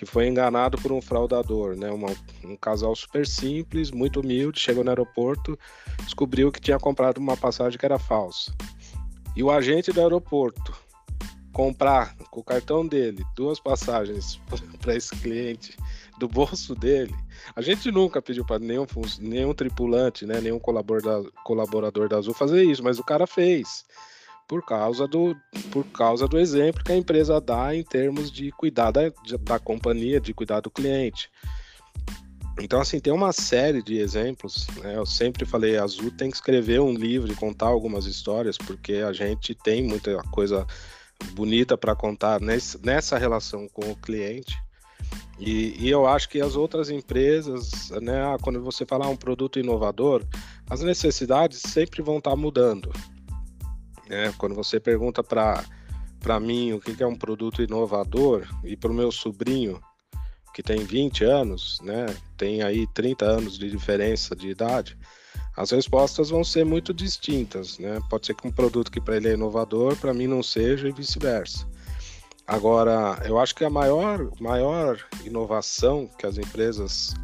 [0.00, 1.90] que foi enganado por um fraudador, né?
[1.90, 2.08] Uma,
[2.42, 5.58] um casal super simples, muito humilde, chegou no aeroporto,
[6.04, 8.50] descobriu que tinha comprado uma passagem que era falsa.
[9.36, 10.74] E o agente do aeroporto
[11.52, 14.40] comprar com o cartão dele duas passagens
[14.80, 15.76] para esse cliente
[16.18, 17.14] do bolso dele,
[17.54, 18.86] a gente nunca pediu para nenhum,
[19.18, 23.84] nenhum tripulante, né, nenhum colaborador, colaborador da Azul fazer isso, mas o cara fez
[24.50, 25.36] por causa do,
[25.70, 29.02] por causa do exemplo que a empresa dá em termos de cuidar da,
[29.42, 31.30] da companhia, de cuidar do cliente.
[32.60, 34.66] Então, assim, tem uma série de exemplos.
[34.78, 34.96] Né?
[34.96, 39.12] Eu sempre falei, Azul tem que escrever um livro e contar algumas histórias, porque a
[39.12, 40.66] gente tem muita coisa
[41.32, 44.58] bonita para contar nesse, nessa relação com o cliente.
[45.38, 50.24] E, e, eu acho que as outras empresas, né, quando você falar um produto inovador,
[50.68, 52.92] as necessidades sempre vão estar tá mudando.
[54.10, 54.34] Né?
[54.36, 59.12] Quando você pergunta para mim o que é um produto inovador e para o meu
[59.12, 59.80] sobrinho,
[60.52, 64.98] que tem 20 anos, né, tem aí 30 anos de diferença de idade,
[65.56, 67.78] as respostas vão ser muito distintas.
[67.78, 68.00] Né?
[68.10, 70.92] Pode ser que um produto que para ele é inovador, para mim não seja e
[70.92, 71.68] vice-versa.
[72.46, 77.14] Agora, eu acho que a maior, maior inovação que as empresas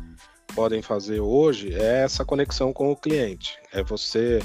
[0.54, 3.58] podem fazer hoje é essa conexão com o cliente.
[3.72, 4.38] É você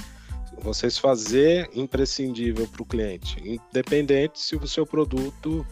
[0.61, 5.65] vocês fazer imprescindível para o cliente, independente se o seu produto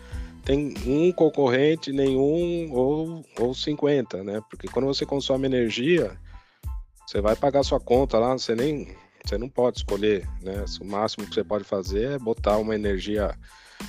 [0.43, 4.41] tem um concorrente, nenhum ou, ou 50, né?
[4.49, 6.17] Porque quando você consome energia,
[7.05, 10.65] você vai pagar sua conta lá, você nem você não pode escolher, né?
[10.81, 13.37] O máximo que você pode fazer é botar uma energia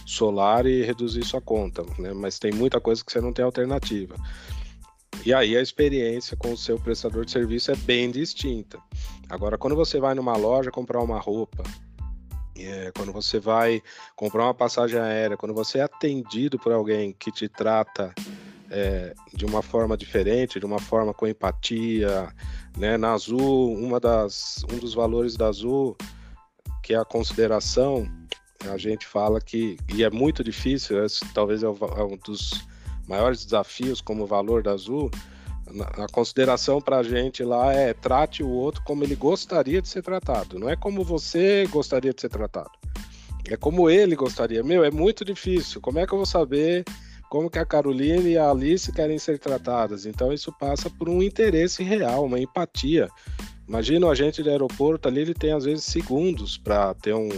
[0.04, 2.12] solar e reduzir sua conta, né?
[2.12, 4.16] Mas tem muita coisa que você não tem alternativa.
[5.24, 8.78] E aí a experiência com o seu prestador de serviço é bem distinta.
[9.30, 11.62] Agora, quando você vai numa loja comprar uma roupa,
[12.58, 13.80] é, quando você vai
[14.16, 18.12] comprar uma passagem aérea, quando você é atendido por alguém que te trata
[18.70, 22.32] é, de uma forma diferente, de uma forma com empatia,
[22.76, 22.96] né?
[22.96, 25.96] Na Azul, uma das, um dos valores da Azul,
[26.82, 28.06] que é a consideração,
[28.68, 32.66] a gente fala que, e é muito difícil, esse, talvez é, é um dos
[33.08, 35.10] maiores desafios como valor da Azul,
[35.96, 40.02] a consideração para a gente lá é trate o outro como ele gostaria de ser
[40.02, 40.58] tratado.
[40.58, 42.70] Não é como você gostaria de ser tratado.
[43.48, 44.62] É como ele gostaria.
[44.62, 45.80] Meu, é muito difícil.
[45.80, 46.84] Como é que eu vou saber
[47.28, 50.04] como que a Carolina e a Alice querem ser tratadas?
[50.04, 53.08] Então isso passa por um interesse real, uma empatia.
[53.68, 57.28] Imagina o agente de aeroporto ali, ele tem às vezes segundos para ter um,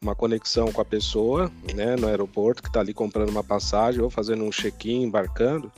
[0.00, 4.08] uma conexão com a pessoa, né, no aeroporto que está ali comprando uma passagem ou
[4.08, 5.70] fazendo um check-in, embarcando.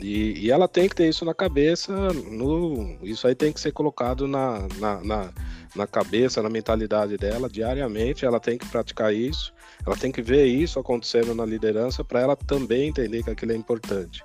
[0.00, 3.72] E, e, ela tem que ter isso na cabeça, no, isso aí tem que ser
[3.72, 5.32] colocado na, na, na,
[5.74, 8.24] na cabeça, na mentalidade dela diariamente.
[8.24, 9.52] Ela tem que praticar isso,
[9.86, 13.56] ela tem que ver isso acontecendo na liderança para ela também entender que aquilo é
[13.56, 14.24] importante.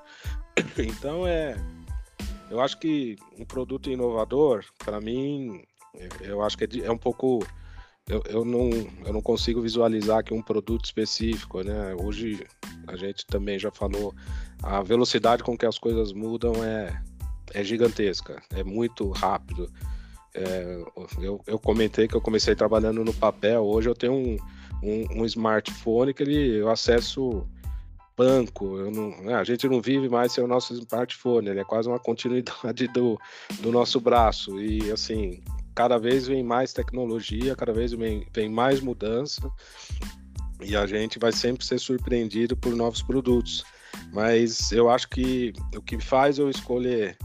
[0.77, 1.55] Então é,
[2.49, 5.63] eu acho que um produto inovador, para mim,
[6.19, 7.45] eu acho que é, é um pouco
[8.11, 8.69] eu, eu, não,
[9.05, 11.95] eu não consigo visualizar aqui um produto específico, né?
[11.95, 12.45] Hoje
[12.85, 14.13] a gente também já falou,
[14.61, 17.01] a velocidade com que as coisas mudam é,
[17.53, 19.71] é gigantesca, é muito rápido.
[20.33, 20.83] É,
[21.21, 24.37] eu, eu comentei que eu comecei trabalhando no papel, hoje eu tenho um,
[24.83, 27.47] um, um smartphone que ele, eu acesso
[28.17, 31.87] banco, não, né, a gente não vive mais sem o nosso smartphone, ele é quase
[31.87, 33.17] uma continuidade do,
[33.61, 34.61] do nosso braço.
[34.61, 35.41] E assim,
[35.75, 39.49] cada vez vem mais tecnologia, cada vez vem, vem mais mudança,
[40.61, 43.63] e a gente vai sempre ser surpreendido por novos produtos.
[44.13, 47.17] Mas eu acho que o que faz eu escolher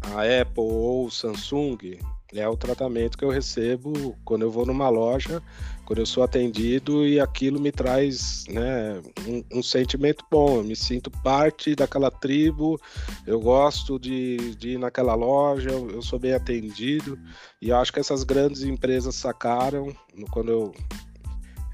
[0.00, 1.98] a Apple ou o Samsung
[2.32, 5.42] é o tratamento que eu recebo quando eu vou numa loja,
[5.90, 10.58] quando eu sou atendido e aquilo me traz né, um, um, sentimento bom.
[10.58, 12.80] Eu me sinto parte daquela tribo,
[13.26, 17.18] eu gosto de, de ir naquela loja, eu, eu sou bem atendido
[17.60, 19.92] e acho que essas grandes empresas sacaram
[20.30, 20.74] quando eu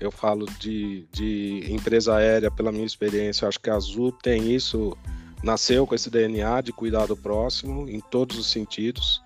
[0.00, 4.96] eu falo de, de empresa aérea pela minha experiência, acho que a Azul tem isso,
[5.42, 9.22] nasceu com esse DNA de cuidar do próximo em todos os sentidos.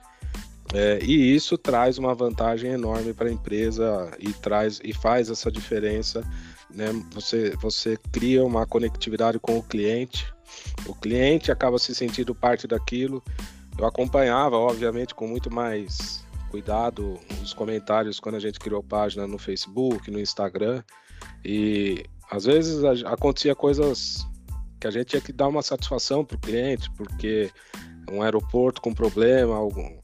[0.72, 5.50] É, e isso traz uma vantagem enorme para a empresa e traz e faz essa
[5.50, 6.22] diferença.
[6.72, 6.86] Né?
[7.12, 10.32] Você, você cria uma conectividade com o cliente,
[10.86, 13.22] o cliente acaba se sentindo parte daquilo.
[13.78, 19.38] Eu acompanhava, obviamente, com muito mais cuidado os comentários quando a gente criou página no
[19.38, 20.82] Facebook, no Instagram,
[21.44, 24.26] e às vezes acontecia coisas
[24.80, 27.50] que a gente tinha que dar uma satisfação para o cliente, porque
[28.10, 29.99] um aeroporto com problema, algum,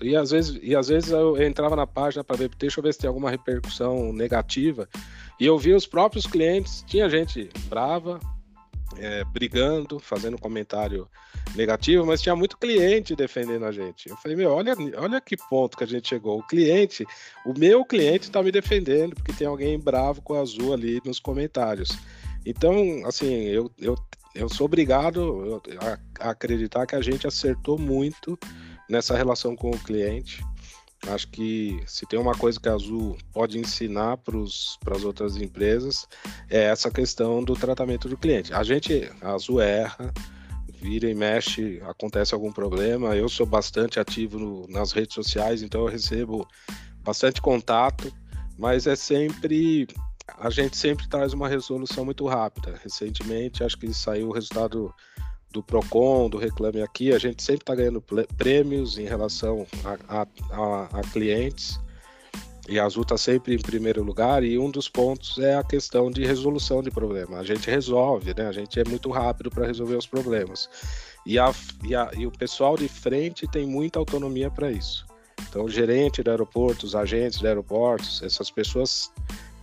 [0.00, 2.92] e às vezes, e às vezes eu entrava na página para ver, deixa eu ver
[2.92, 4.88] se tem alguma repercussão negativa.
[5.40, 8.20] E eu via os próprios clientes, tinha gente brava,
[8.96, 11.08] é, brigando, fazendo comentário
[11.54, 14.08] negativo, mas tinha muito cliente defendendo a gente.
[14.08, 16.38] Eu falei, meu, olha, olha que ponto que a gente chegou.
[16.38, 17.06] O cliente,
[17.44, 21.18] o meu cliente está me defendendo, porque tem alguém bravo com o azul ali nos
[21.18, 21.90] comentários.
[22.46, 23.96] Então, assim, eu, eu,
[24.34, 28.38] eu sou obrigado a, a acreditar que a gente acertou muito
[28.88, 30.44] nessa relação com o cliente.
[31.06, 36.08] Acho que se tem uma coisa que a Azul pode ensinar para as outras empresas
[36.50, 38.52] é essa questão do tratamento do cliente.
[38.52, 40.12] A gente, a Azul erra,
[40.80, 43.14] vira e mexe, acontece algum problema.
[43.14, 46.46] Eu sou bastante ativo no, nas redes sociais, então eu recebo
[47.04, 48.12] bastante contato,
[48.58, 49.86] mas é sempre
[50.36, 52.78] a gente sempre traz uma resolução muito rápida.
[52.82, 54.92] Recentemente, acho que saiu o resultado
[55.50, 58.02] do Procon, do Reclame Aqui, a gente sempre está ganhando
[58.36, 59.66] prêmios em relação
[60.08, 61.80] a, a, a, clientes.
[62.68, 66.10] E a Azul está sempre em primeiro lugar, e um dos pontos é a questão
[66.10, 67.38] de resolução de problema.
[67.38, 68.46] A gente resolve, né?
[68.46, 70.68] A gente é muito rápido para resolver os problemas.
[71.24, 71.50] E, a,
[71.82, 75.06] e, a, e o pessoal de frente tem muita autonomia para isso.
[75.48, 79.10] Então, o gerente do aeroporto, os agentes de aeroportos, essas pessoas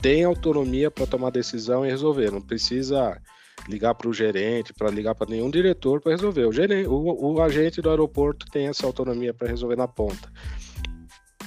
[0.01, 2.31] têm autonomia para tomar decisão e resolver.
[2.31, 3.21] Não precisa
[3.67, 6.45] ligar para o gerente, para ligar para nenhum diretor para resolver.
[6.45, 10.31] O, gerente, o, o agente do aeroporto tem essa autonomia para resolver na ponta.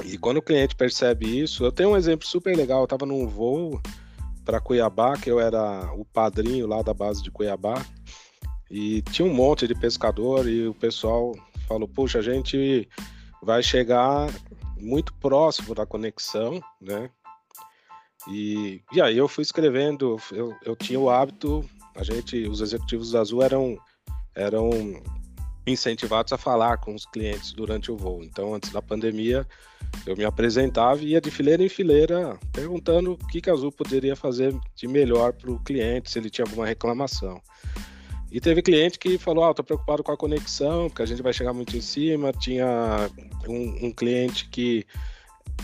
[0.04, 2.81] E quando o cliente percebe isso, eu tenho um exemplo super legal.
[2.81, 3.81] Eu estava num voo
[4.44, 7.85] para Cuiabá, que eu era o padrinho lá da base de Cuiabá,
[8.70, 11.33] e tinha um monte de pescador e o pessoal
[11.66, 12.88] falou: puxa, a gente
[13.42, 14.28] vai chegar
[14.81, 17.11] muito próximo da conexão, né?
[18.28, 21.64] E, e aí eu fui escrevendo, eu, eu tinha o hábito
[21.98, 23.76] a gente, os executivos da Azul eram,
[24.34, 24.70] eram
[25.66, 28.22] incentivados a falar com os clientes durante o voo.
[28.22, 29.44] Então, antes da pandemia,
[30.06, 33.72] eu me apresentava e ia de fileira em fileira perguntando o que, que a Azul
[33.72, 37.42] poderia fazer de melhor para o cliente, se ele tinha alguma reclamação.
[38.30, 41.32] E teve cliente que falou: Ah, estou preocupado com a conexão, porque a gente vai
[41.32, 42.32] chegar muito em cima.
[42.32, 43.11] Tinha
[43.48, 44.87] um, um cliente que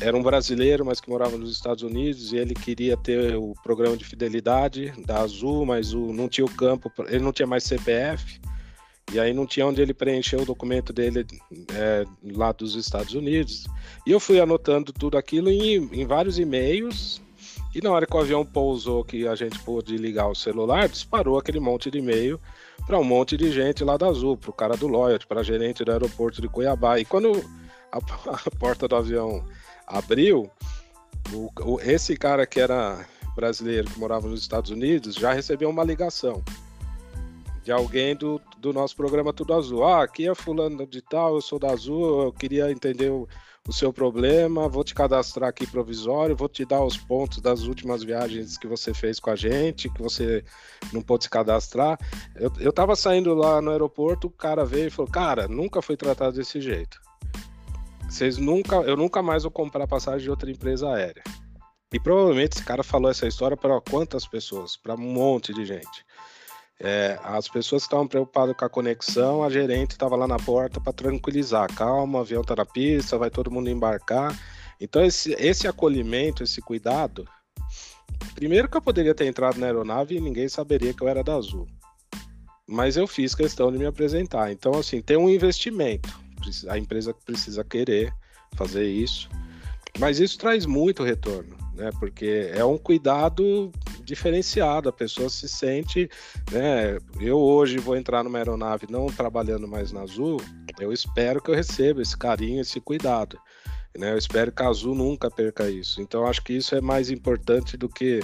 [0.00, 3.96] era um brasileiro, mas que morava nos Estados Unidos e ele queria ter o programa
[3.96, 8.40] de fidelidade da Azul, mas o, não tinha o campo, ele não tinha mais CPF
[9.12, 11.26] e aí não tinha onde ele preencher o documento dele
[11.74, 13.66] é, lá dos Estados Unidos.
[14.06, 17.22] E eu fui anotando tudo aquilo em, em vários e-mails
[17.74, 21.38] e na hora que o avião pousou, que a gente pôde ligar o celular, disparou
[21.38, 22.40] aquele monte de e-mail
[22.86, 25.84] para um monte de gente lá da Azul, para o cara do Loyalty, para gerente
[25.84, 26.98] do aeroporto de Cuiabá.
[26.98, 27.32] E quando
[27.90, 27.98] a,
[28.46, 29.44] a porta do avião
[29.86, 30.50] abril,
[31.32, 35.84] o, o, esse cara que era brasileiro, que morava nos Estados Unidos, já recebeu uma
[35.84, 36.42] ligação
[37.64, 39.84] de alguém do, do nosso programa Tudo Azul.
[39.84, 43.26] Ah, aqui é fulano de tal, eu sou da Azul, eu queria entender o,
[43.66, 48.04] o seu problema, vou te cadastrar aqui provisório, vou te dar os pontos das últimas
[48.04, 50.44] viagens que você fez com a gente, que você
[50.92, 51.98] não pôde se cadastrar.
[52.36, 55.96] Eu, eu tava saindo lá no aeroporto, o cara veio e falou, cara, nunca foi
[55.96, 57.00] tratado desse jeito.
[58.08, 61.22] Vocês nunca, eu nunca mais vou comprar passagem de outra empresa aérea.
[61.92, 64.76] E provavelmente esse cara falou essa história para quantas pessoas?
[64.76, 66.04] Para um monte de gente.
[66.80, 70.92] É, as pessoas estavam preocupadas com a conexão, a gerente estava lá na porta para
[70.92, 71.72] tranquilizar.
[71.74, 74.36] Calma, o avião está na pista, vai todo mundo embarcar.
[74.80, 77.24] Então, esse, esse acolhimento, esse cuidado,
[78.34, 81.36] primeiro que eu poderia ter entrado na aeronave e ninguém saberia que eu era da
[81.36, 81.68] Azul.
[82.66, 84.50] Mas eu fiz questão de me apresentar.
[84.50, 86.23] Então, assim, tem um investimento.
[86.68, 88.12] A empresa precisa querer
[88.54, 89.28] fazer isso.
[89.98, 91.90] Mas isso traz muito retorno né?
[91.98, 93.70] Porque é um cuidado
[94.02, 96.08] diferenciado, a pessoa se sente,
[96.50, 96.98] né?
[97.20, 100.40] Eu hoje vou entrar numa aeronave não trabalhando mais na Azul,
[100.78, 103.38] eu espero que eu receba esse carinho, esse cuidado.
[103.96, 104.12] Né?
[104.12, 106.00] Eu espero que a Azul nunca perca isso.
[106.00, 108.20] Então acho que isso é mais importante do que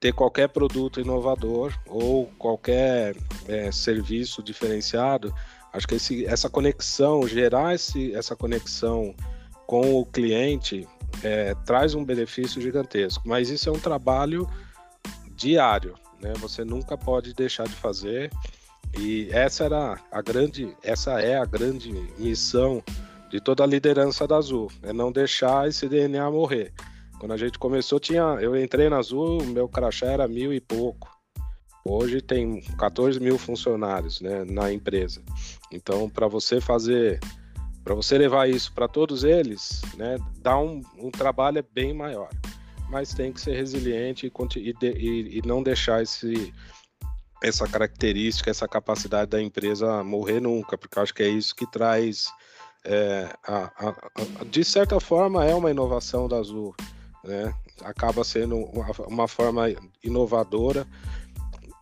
[0.00, 3.14] ter qualquer produto inovador ou qualquer
[3.46, 5.32] é, serviço diferenciado.
[5.72, 9.14] Acho que esse, essa conexão, gerar esse, essa conexão
[9.66, 10.86] com o cliente
[11.22, 14.46] é, traz um benefício gigantesco, mas isso é um trabalho
[15.34, 16.32] diário, né?
[16.38, 18.30] Você nunca pode deixar de fazer.
[18.98, 22.82] E essa era a grande, essa é a grande missão
[23.30, 26.72] de toda a liderança da Azul, é não deixar esse DNA morrer.
[27.18, 31.08] Quando a gente começou, tinha, eu entrei na Azul, meu crachá era mil e pouco.
[31.84, 35.22] Hoje tem 14 mil funcionários né, na empresa.
[35.70, 37.18] Então, para você fazer
[37.84, 42.28] para você levar isso para todos eles, né, dá um, um trabalho é bem maior.
[42.88, 46.54] Mas tem que ser resiliente e, e, e não deixar esse,
[47.42, 52.28] essa característica, essa capacidade da empresa morrer nunca, porque acho que é isso que traz,
[52.84, 56.74] é, a, a, a, de certa forma, é uma inovação da Azul,
[57.24, 57.52] né?
[57.82, 59.64] Acaba sendo uma, uma forma
[60.04, 60.86] inovadora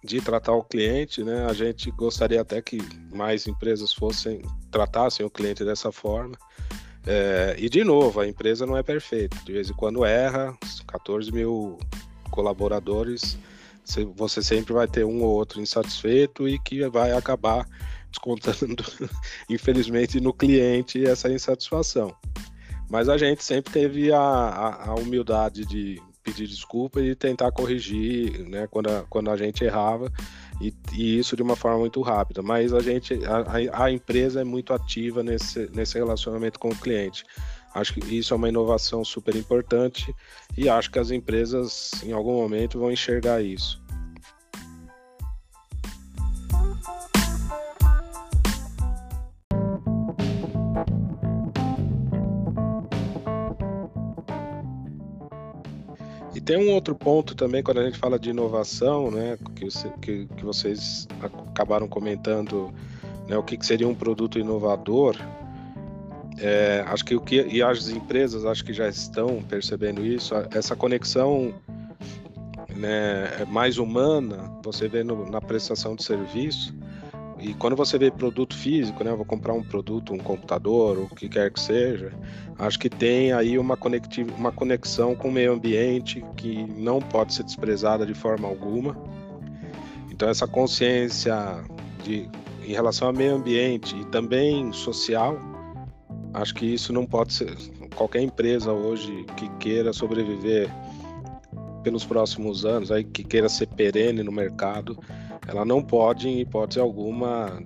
[0.03, 1.47] de tratar o cliente, né?
[1.47, 2.79] A gente gostaria até que
[3.13, 6.37] mais empresas fossem tratassem o cliente dessa forma.
[7.07, 9.37] É, e de novo, a empresa não é perfeita.
[9.45, 11.79] De vez em quando erra, 14 mil
[12.31, 13.39] colaboradores,
[14.15, 17.67] você sempre vai ter um ou outro insatisfeito e que vai acabar
[18.11, 18.85] descontando,
[19.49, 22.15] infelizmente, no cliente essa insatisfação.
[22.89, 28.47] Mas a gente sempre teve a, a, a humildade de pedir desculpa e tentar corrigir,
[28.49, 30.13] né, quando a, quando a gente errava,
[30.61, 32.43] e, e isso de uma forma muito rápida.
[32.43, 37.25] Mas a gente, a, a empresa é muito ativa nesse, nesse relacionamento com o cliente.
[37.75, 40.15] Acho que isso é uma inovação super importante
[40.57, 43.80] e acho que as empresas em algum momento vão enxergar isso.
[56.51, 59.69] Tem um outro ponto também, quando a gente fala de inovação, né, que,
[60.03, 62.75] que, que vocês acabaram comentando,
[63.29, 65.15] né, o que, que seria um produto inovador.
[66.39, 70.75] É, acho que o que e as empresas acho que já estão percebendo isso, essa
[70.75, 71.55] conexão
[72.75, 76.75] né, mais humana, você vê no, na prestação de serviço,
[77.41, 81.29] e quando você vê produto físico, né, vou comprar um produto, um computador, o que
[81.29, 82.13] quer que seja,
[82.59, 83.79] acho que tem aí uma,
[84.37, 88.95] uma conexão com o meio ambiente que não pode ser desprezada de forma alguma.
[90.11, 91.65] Então essa consciência
[92.05, 92.29] de,
[92.63, 95.39] em relação ao meio ambiente e também social,
[96.35, 97.57] acho que isso não pode ser
[97.95, 100.71] qualquer empresa hoje que queira sobreviver
[101.83, 104.99] pelos próximos anos, aí que queira ser perene no mercado,
[105.51, 107.61] ela não pode, em hipótese alguma,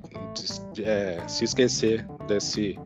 [0.83, 2.79] é, se esquecer desse,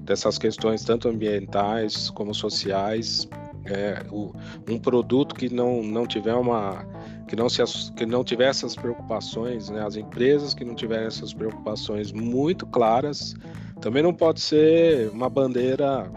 [0.00, 3.26] dessas questões tanto ambientais como sociais.
[3.64, 4.32] É, o,
[4.68, 6.84] um produto que não, não tiver uma
[7.28, 7.62] que não se
[7.92, 13.34] que não tiver essas preocupações, né, as empresas que não tiverem essas preocupações muito claras,
[13.80, 16.10] também não pode ser uma bandeira,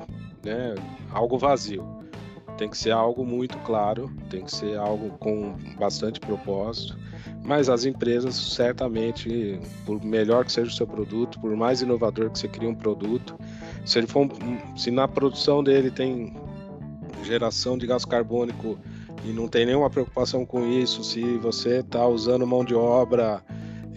[0.44, 0.74] né,
[1.12, 1.88] algo vazio.
[2.58, 6.98] Tem que ser algo muito claro, tem que ser algo com bastante propósito
[7.46, 12.40] mas as empresas, certamente, por melhor que seja o seu produto, por mais inovador que
[12.40, 13.38] você crie um produto,
[13.86, 14.28] se, ele for,
[14.76, 16.36] se na produção dele tem
[17.24, 18.80] geração de gás carbônico
[19.24, 23.44] e não tem nenhuma preocupação com isso, se você está usando mão de obra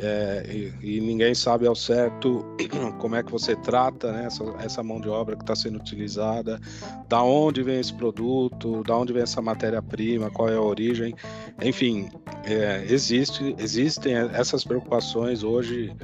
[0.01, 2.45] é, e, e, ninguém sabe ao certo
[2.99, 6.61] como é que você trata né, essa, essa, mão de obra que está sendo utilizada,
[7.09, 11.15] da onde vem esse produto, da onde vem essa matéria-prima, qual é a origem,
[11.61, 12.09] enfim,
[12.45, 15.95] é, existe, existem essas preocupações hoje.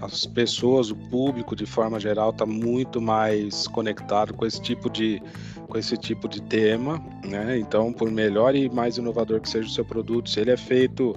[0.00, 5.22] As pessoas, o público de forma geral está muito mais conectado com esse tipo de
[5.68, 7.56] com esse tipo de tema, né?
[7.58, 11.16] Então, por melhor e mais inovador que seja o seu produto, se ele é feito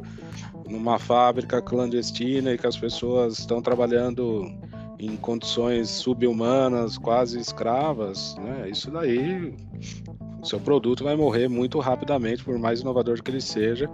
[0.67, 4.51] numa fábrica clandestina e que as pessoas estão trabalhando
[4.97, 8.69] em condições subhumanas, quase escravas, né?
[8.69, 9.53] Isso daí
[10.45, 13.89] seu produto vai morrer muito rapidamente, por mais inovador que ele seja,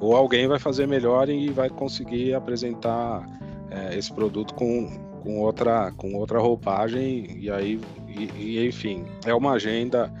[0.00, 3.24] ou alguém vai fazer melhor e vai conseguir apresentar
[3.70, 4.88] é, esse produto com,
[5.22, 10.12] com, outra, com outra roupagem, e aí, e, e, enfim, é uma agenda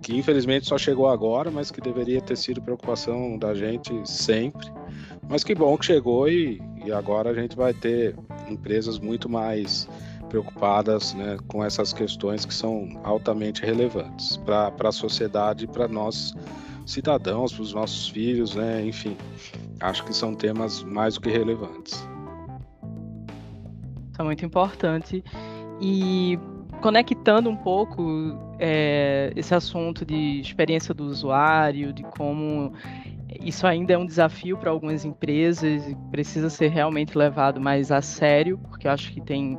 [0.00, 4.66] que infelizmente só chegou agora, mas que deveria ter sido preocupação da gente sempre.
[5.32, 8.14] Mas que bom que chegou e, e agora a gente vai ter
[8.50, 9.88] empresas muito mais
[10.28, 16.34] preocupadas né, com essas questões que são altamente relevantes para a sociedade para nós
[16.84, 19.16] cidadãos, para os nossos filhos, né, enfim.
[19.80, 21.94] Acho que são temas mais do que relevantes.
[24.10, 25.24] Isso é muito importante.
[25.80, 26.38] E
[26.82, 32.74] conectando um pouco é, esse assunto de experiência do usuário, de como
[33.40, 38.02] isso ainda é um desafio para algumas empresas e precisa ser realmente levado mais a
[38.02, 39.58] sério, porque eu acho que tem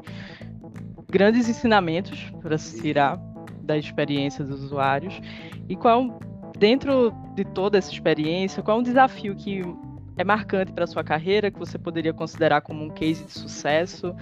[1.10, 3.18] grandes ensinamentos para se tirar
[3.62, 5.20] da experiência dos usuários.
[5.70, 6.20] E qual,
[6.58, 9.62] dentro de toda essa experiência, qual é um desafio que
[10.18, 14.16] é marcante para a sua carreira, que você poderia considerar como um case de sucesso?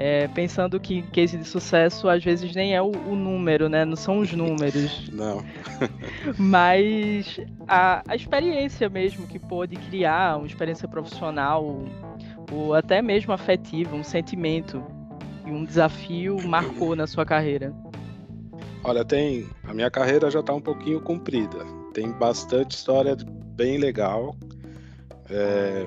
[0.00, 3.84] É, pensando que case de sucesso às vezes nem é o, o número, né?
[3.84, 5.08] Não são os números.
[5.12, 5.44] Não.
[6.38, 11.84] Mas a, a experiência mesmo que pôde criar, uma experiência profissional,
[12.52, 14.80] ou até mesmo afetiva, um sentimento
[15.44, 17.74] e um desafio marcou na sua carreira.
[18.84, 19.48] Olha, tem.
[19.64, 21.58] A minha carreira já está um pouquinho comprida.
[21.92, 23.16] Tem bastante história
[23.56, 24.36] bem legal.
[25.28, 25.84] É,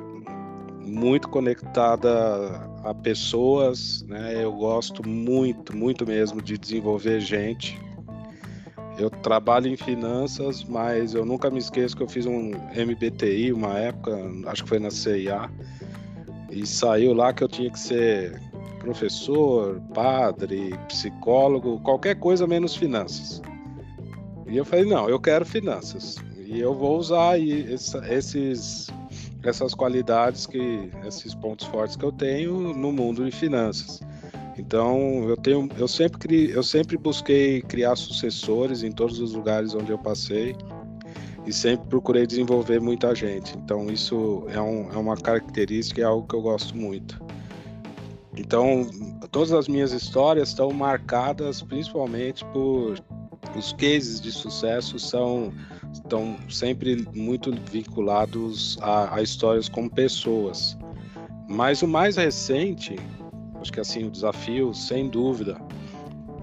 [0.82, 4.44] muito conectada a pessoas, né?
[4.44, 7.80] Eu gosto muito, muito mesmo de desenvolver gente.
[8.98, 13.78] Eu trabalho em finanças, mas eu nunca me esqueço que eu fiz um MBTI uma
[13.78, 14.18] época,
[14.48, 15.50] acho que foi na CIA,
[16.52, 18.40] e saiu lá que eu tinha que ser
[18.80, 23.42] professor, padre, psicólogo, qualquer coisa menos finanças.
[24.48, 26.18] E eu falei, não, eu quero finanças.
[26.46, 28.90] E eu vou usar esses
[29.44, 34.02] essas qualidades que esses pontos fortes que eu tenho no mundo de finanças.
[34.58, 39.74] Então, eu tenho eu sempre cri, eu sempre busquei criar sucessores em todos os lugares
[39.74, 40.56] onde eu passei
[41.46, 43.58] e sempre procurei desenvolver muita gente.
[43.58, 47.20] Então, isso é, um, é uma característica, é algo que eu gosto muito.
[48.38, 48.90] Então,
[49.32, 53.02] todas as minhas histórias estão marcadas principalmente por
[53.56, 55.52] os cases de sucesso são
[55.94, 60.78] estão sempre muito vinculados a, a histórias com pessoas.
[61.48, 62.96] Mas o mais recente,
[63.60, 65.60] acho que assim, o desafio, sem dúvida,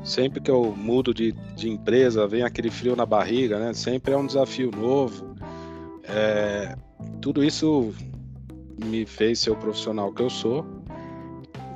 [0.05, 3.72] sempre que eu mudo de, de empresa, vem aquele frio na barriga, né?
[3.72, 5.34] Sempre é um desafio novo.
[6.05, 6.74] É,
[7.20, 7.92] tudo isso
[8.84, 10.64] me fez ser o profissional que eu sou.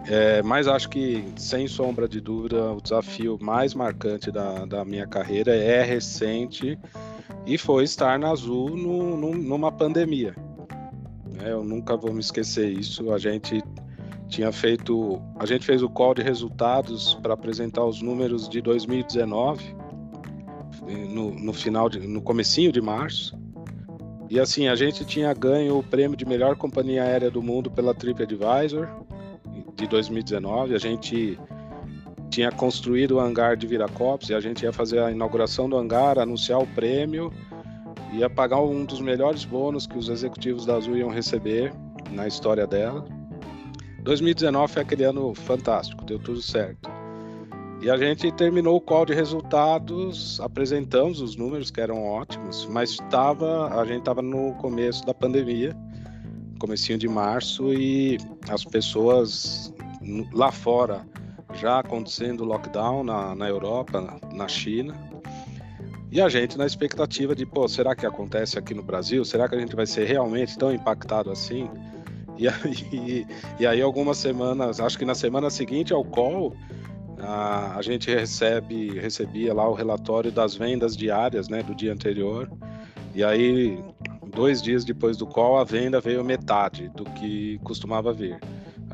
[0.06, 5.06] É, mas acho que, sem sombra de dúvida, o desafio mais marcante da, da minha
[5.06, 6.78] carreira é recente
[7.46, 10.34] e foi estar na Azul no, no, numa pandemia.
[11.42, 13.12] É, eu nunca vou me esquecer isso.
[13.12, 13.62] A gente
[14.28, 19.74] tinha feito, a gente fez o call de resultados para apresentar os números de 2019
[21.10, 23.38] no, no final, de, no comecinho de março.
[24.30, 27.92] E assim, a gente tinha ganho o prêmio de melhor companhia aérea do mundo pela
[27.94, 28.88] TripAdvisor
[29.74, 30.74] de 2019.
[30.74, 31.38] A gente
[32.32, 36.18] tinha construído o hangar de Viracopos e a gente ia fazer a inauguração do hangar,
[36.18, 37.30] anunciar o prêmio,
[38.10, 41.70] ia pagar um dos melhores bônus que os executivos da Azul iam receber
[42.10, 43.04] na história dela.
[44.02, 46.90] 2019 foi aquele ano fantástico, deu tudo certo.
[47.82, 52.92] E a gente terminou o call de resultados, apresentamos os números que eram ótimos, mas
[52.92, 55.76] estava, a gente estava no começo da pandemia,
[56.58, 58.16] comecinho de março e
[58.48, 59.74] as pessoas
[60.32, 61.04] lá fora
[61.54, 64.94] já acontecendo lockdown na, na Europa, na, na China.
[66.10, 69.24] E a gente na expectativa de, pô, será que acontece aqui no Brasil?
[69.24, 71.70] Será que a gente vai ser realmente tão impactado assim?
[72.36, 73.26] E aí,
[73.58, 76.54] e aí algumas semanas, acho que na semana seguinte ao call,
[77.18, 82.50] a, a gente recebe, recebia lá o relatório das vendas diárias, né, do dia anterior.
[83.14, 83.78] E aí,
[84.34, 88.38] dois dias depois do call, a venda veio metade do que costumava vir.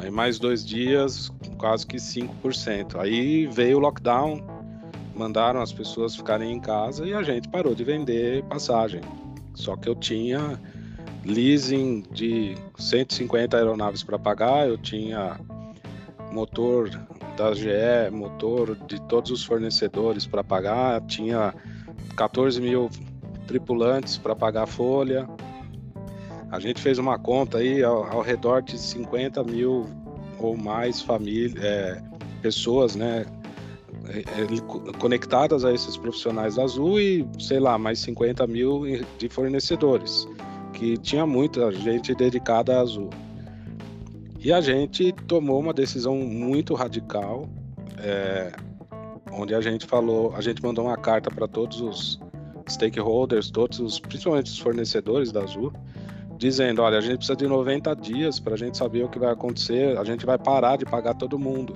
[0.01, 3.01] Aí mais dois dias, quase que 5%.
[3.01, 4.41] Aí veio o lockdown,
[5.15, 9.01] mandaram as pessoas ficarem em casa e a gente parou de vender passagem.
[9.55, 10.59] Só que eu tinha
[11.25, 15.39] leasing de 150 aeronaves para pagar, eu tinha
[16.33, 16.89] motor
[17.37, 21.53] da GE, motor de todos os fornecedores para pagar, tinha
[22.17, 22.89] 14 mil
[23.47, 25.29] tripulantes para pagar a folha.
[26.51, 29.87] A gente fez uma conta aí ao, ao redor de 50 mil
[30.39, 32.03] ou mais famílias, é,
[32.41, 33.27] pessoas, né,
[34.09, 38.83] é, conectadas a esses profissionais da Azul e, sei lá, mais 50 mil
[39.19, 40.27] de fornecedores,
[40.73, 43.11] que tinha muita gente dedicada à Azul.
[44.41, 47.49] E a gente tomou uma decisão muito radical,
[47.99, 48.53] é,
[49.33, 52.21] onde a gente falou, a gente mandou uma carta para todos os
[52.69, 55.73] stakeholders, todos os, principalmente os fornecedores da Azul,
[56.39, 59.33] dizendo, olha, a gente precisa de 90 dias para a gente saber o que vai
[59.33, 61.75] acontecer, a gente vai parar de pagar todo mundo.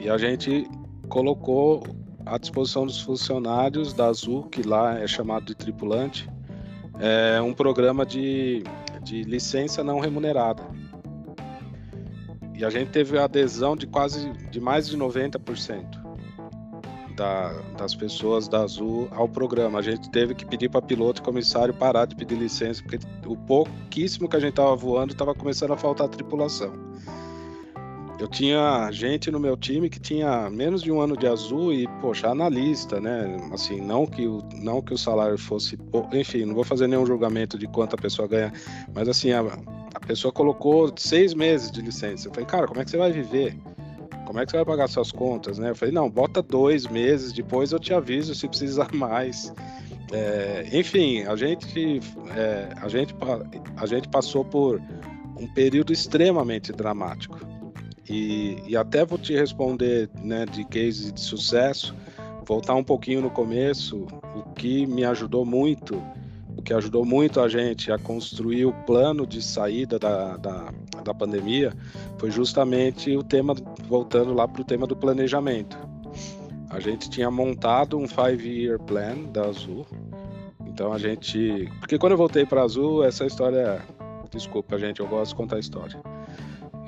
[0.00, 0.66] E a gente
[1.08, 1.82] colocou
[2.24, 6.28] à disposição dos funcionários da Azul, que lá é chamado de tripulante,
[6.98, 8.64] é um programa de,
[9.02, 10.62] de licença não remunerada.
[12.54, 15.97] E a gente teve adesão de quase de mais de 90%
[17.18, 19.80] da, das pessoas da Azul ao programa.
[19.80, 23.36] A gente teve que pedir para piloto e comissário parar de pedir licença, porque o
[23.36, 26.72] pouquíssimo que a gente estava voando estava começando a faltar tripulação.
[28.18, 31.86] Eu tinha gente no meu time que tinha menos de um ano de azul e,
[32.00, 33.36] poxa, analista, né?
[33.52, 35.78] Assim, não que o, não que o salário fosse.
[36.12, 38.52] Enfim, não vou fazer nenhum julgamento de quanto a pessoa ganha,
[38.92, 39.40] mas assim, a,
[39.94, 42.26] a pessoa colocou seis meses de licença.
[42.26, 43.56] Eu falei, cara, como é que você vai viver?
[44.28, 45.70] Como é que você vai pagar suas contas, né?
[45.70, 49.50] Eu falei, não, bota dois meses, depois eu te aviso se precisar mais.
[50.12, 51.98] É, enfim, a gente,
[52.36, 53.14] é, a, gente,
[53.74, 54.82] a gente passou por
[55.40, 57.40] um período extremamente dramático.
[58.06, 61.94] E, e até vou te responder né, de case de sucesso,
[62.44, 64.06] voltar um pouquinho no começo,
[64.36, 66.02] o que me ajudou muito
[66.58, 71.14] o que ajudou muito a gente a construir o plano de saída da, da, da
[71.14, 71.72] pandemia
[72.18, 73.54] foi justamente o tema,
[73.86, 75.78] voltando lá para o tema do planejamento.
[76.68, 79.86] A gente tinha montado um five-year plan da Azul.
[80.66, 81.70] Então a gente.
[81.78, 83.80] Porque quando eu voltei para a Azul, essa história.
[84.30, 85.98] Desculpa, gente, eu gosto de contar a história.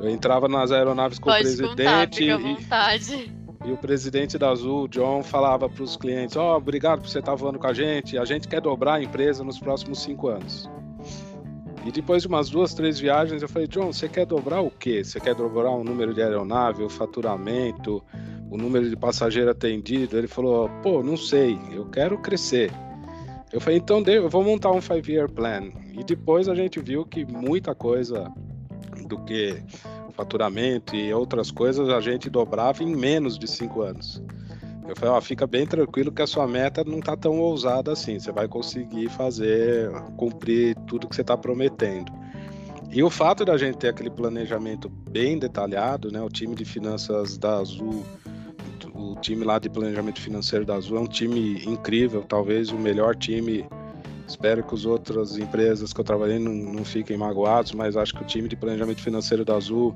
[0.01, 2.27] Eu entrava nas aeronaves com Pode o presidente.
[2.27, 3.40] Contar, à vontade.
[3.65, 7.19] E o presidente da Azul, John, falava para os clientes: Ó, oh, obrigado por você
[7.19, 8.17] estar tá voando com a gente.
[8.17, 10.69] A gente quer dobrar a empresa nos próximos cinco anos.
[11.85, 15.05] E depois de umas duas, três viagens, eu falei: John, você quer dobrar o quê?
[15.05, 18.03] Você quer dobrar o número de aeronave, o faturamento,
[18.51, 20.17] o número de passageiro atendido?
[20.17, 22.71] Ele falou: pô, não sei, eu quero crescer.
[23.53, 25.71] Eu falei: então eu vou montar um five-year plan.
[25.93, 28.33] E depois a gente viu que muita coisa
[29.07, 29.63] do que
[30.21, 34.23] faturamento e outras coisas, a gente dobrava em menos de cinco anos.
[34.87, 38.19] Eu falei, ó, fica bem tranquilo que a sua meta não está tão ousada assim,
[38.19, 42.13] você vai conseguir fazer, cumprir tudo que você está prometendo.
[42.91, 47.39] E o fato da gente ter aquele planejamento bem detalhado, né, o time de finanças
[47.39, 48.05] da Azul,
[48.93, 53.15] o time lá de planejamento financeiro da Azul é um time incrível, talvez o melhor
[53.15, 53.65] time
[54.31, 58.23] Espero que as outras empresas que eu trabalhei não, não fiquem magoados, mas acho que
[58.23, 59.93] o time de planejamento financeiro da Azul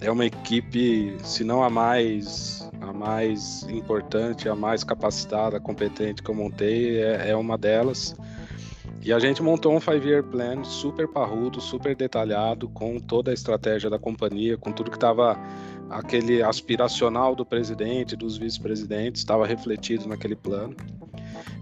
[0.00, 6.30] é uma equipe, se não a mais, a mais importante, a mais capacitada, competente que
[6.30, 8.16] eu montei, é, é uma delas.
[9.02, 13.90] E a gente montou um five-year plan super parrudo, super detalhado, com toda a estratégia
[13.90, 15.38] da companhia, com tudo que estava
[15.90, 20.74] aquele aspiracional do presidente, dos vice-presidentes, estava refletido naquele plano.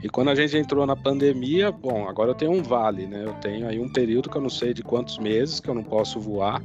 [0.04, 3.24] E quando a gente entrou na pandemia, bom, agora eu tenho um vale, né?
[3.24, 5.82] Eu tenho aí um período que eu não sei de quantos meses que eu não
[5.82, 6.62] posso voar.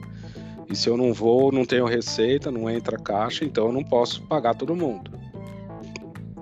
[0.69, 4.21] E se eu não vou, não tenho receita, não entra caixa, então eu não posso
[4.23, 5.17] pagar todo mundo.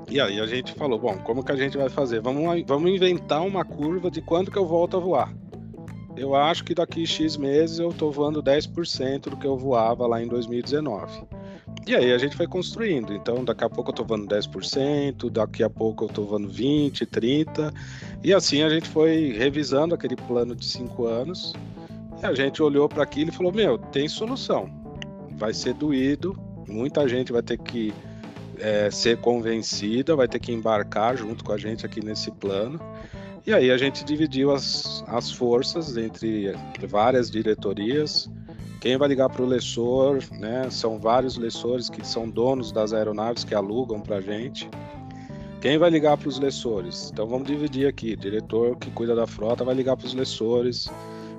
[0.10, 2.20] E aí a gente falou, bom, como que a gente vai fazer?
[2.20, 5.32] Vamos, vamos inventar uma curva de quando que eu volto a voar.
[6.16, 10.20] Eu acho que daqui X meses eu estou voando 10% do que eu voava lá
[10.20, 11.28] em 2019.
[11.86, 13.14] E aí a gente foi construindo.
[13.14, 17.06] Então, daqui a pouco eu tô voando 10%, daqui a pouco eu tô voando 20%,
[17.06, 17.74] 30%.
[18.24, 21.54] E assim a gente foi revisando aquele plano de cinco anos.
[22.22, 24.70] E a gente olhou para aquilo e falou: Meu, tem solução.
[25.38, 27.94] Vai ser doído, muita gente vai ter que
[28.60, 32.80] é, ser convencida, vai ter que embarcar junto com a gente aqui nesse plano.
[33.46, 36.54] E aí a gente dividiu as, as forças entre
[36.90, 38.30] várias diretorias
[38.80, 40.70] quem vai ligar para o lessor, né?
[40.70, 44.70] São vários lessores que são donos das aeronaves que alugam para a gente.
[45.62, 47.10] Quem vai ligar para os lessores?
[47.12, 48.14] Então vamos dividir aqui.
[48.14, 50.88] O diretor que cuida da frota vai ligar para os lessores,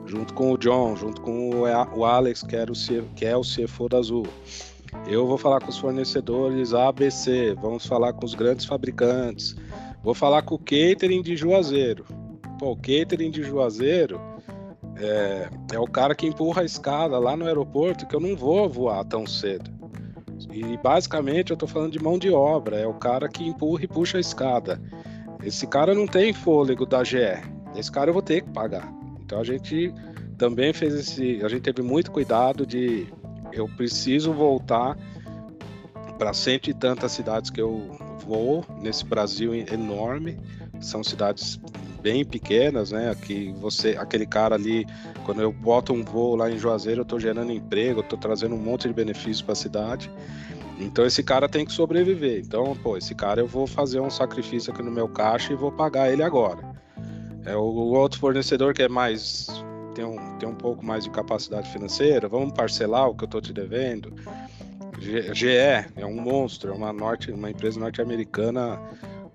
[0.07, 2.75] junto com o John, junto com o Alex, que, era o,
[3.15, 4.27] que é o CFO da Azul.
[5.07, 9.55] Eu vou falar com os fornecedores ABC, vamos falar com os grandes fabricantes,
[10.03, 12.05] vou falar com o catering de Juazeiro.
[12.59, 14.21] Pô, o catering de Juazeiro
[14.99, 18.69] é, é o cara que empurra a escada lá no aeroporto que eu não vou
[18.69, 19.71] voar tão cedo.
[20.53, 23.89] E basicamente eu estou falando de mão de obra, é o cara que empurra e
[23.89, 24.81] puxa a escada.
[25.43, 27.19] Esse cara não tem fôlego da GE.
[27.77, 28.93] Esse cara eu vou ter que pagar.
[29.21, 29.93] Então a gente
[30.37, 33.07] também fez esse, a gente teve muito cuidado de
[33.53, 34.97] eu preciso voltar
[36.19, 37.97] para cento e tantas cidades que eu
[38.27, 40.39] vou nesse Brasil enorme.
[40.81, 41.61] São cidades
[42.01, 43.15] bem pequenas, né?
[43.15, 44.87] Que você, aquele cara ali,
[45.25, 48.55] quando eu boto um voo lá em Juazeiro, eu estou gerando emprego, eu estou trazendo
[48.55, 50.11] um monte de benefícios para a cidade.
[50.79, 52.41] Então esse cara tem que sobreviver.
[52.45, 55.73] Então, pô, esse cara eu vou fazer um sacrifício aqui no meu caixa e vou
[55.73, 56.63] pagar ele agora.
[57.45, 59.49] É o, o outro fornecedor que é mais
[59.95, 63.41] tem um, tem um pouco mais de capacidade financeira, vamos parcelar o que eu estou
[63.41, 64.15] te devendo.
[65.01, 68.81] GE é um monstro, é uma, norte, uma empresa norte-americana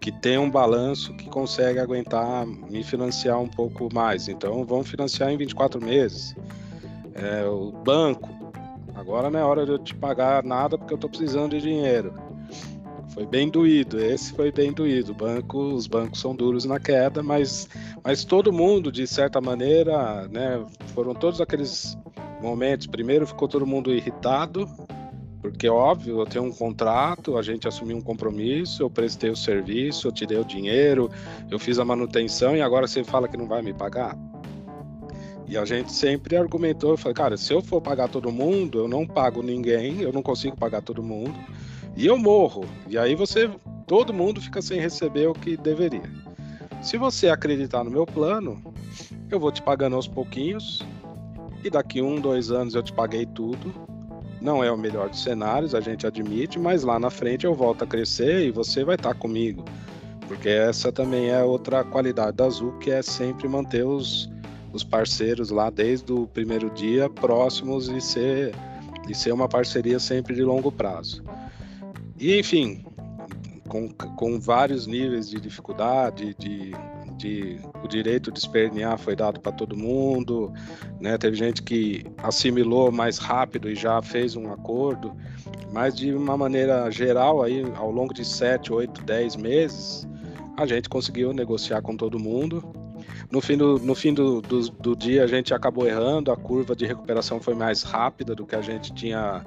[0.03, 4.27] que tem um balanço que consegue aguentar me financiar um pouco mais.
[4.27, 6.35] Então vamos financiar em 24 meses.
[7.15, 8.29] É, o banco,
[8.95, 12.13] agora não é hora de eu te pagar nada porque eu estou precisando de dinheiro.
[13.13, 15.13] Foi bem doído, esse foi bem doído.
[15.13, 17.69] Banco, os bancos são duros na queda, mas,
[18.03, 21.97] mas todo mundo, de certa maneira, né, foram todos aqueles
[22.41, 22.87] momentos.
[22.87, 24.69] Primeiro ficou todo mundo irritado,
[25.43, 30.07] porque, óbvio, eu tenho um contrato, a gente assumiu um compromisso, eu prestei o serviço,
[30.07, 31.11] eu te dei o dinheiro,
[31.51, 34.17] eu fiz a manutenção e agora você fala que não vai me pagar?
[35.45, 38.87] E a gente sempre argumentou, eu falei, cara, se eu for pagar todo mundo, eu
[38.87, 41.37] não pago ninguém, eu não consigo pagar todo mundo,
[41.93, 42.63] e eu morro.
[42.87, 43.51] E aí você,
[43.85, 46.09] todo mundo fica sem receber o que deveria.
[46.81, 48.63] Se você acreditar no meu plano,
[49.29, 50.81] eu vou te pagando aos pouquinhos,
[51.65, 53.91] e daqui um, dois anos eu te paguei tudo,
[54.43, 57.85] não é o melhor dos cenários, a gente admite, mas lá na frente eu volto
[57.85, 59.63] a crescer e você vai estar comigo.
[60.27, 64.29] Porque essa também é outra qualidade da Azul, que é sempre manter os,
[64.73, 68.53] os parceiros lá desde o primeiro dia próximos e ser,
[69.07, 71.23] e ser uma parceria sempre de longo prazo.
[72.19, 72.85] E enfim,
[73.69, 76.71] com, com vários níveis de dificuldade, de,
[77.17, 80.51] de o direito de espernear foi dado para todo mundo,
[80.99, 81.17] né?
[81.17, 85.15] Teve gente que assimilou mais rápido e já fez um acordo,
[85.71, 90.07] mas de uma maneira geral aí ao longo de sete, oito, dez meses
[90.57, 92.63] a gente conseguiu negociar com todo mundo.
[93.31, 96.75] No fim, do, no fim do, do, do dia a gente acabou errando, a curva
[96.75, 99.43] de recuperação foi mais rápida do que a gente tinha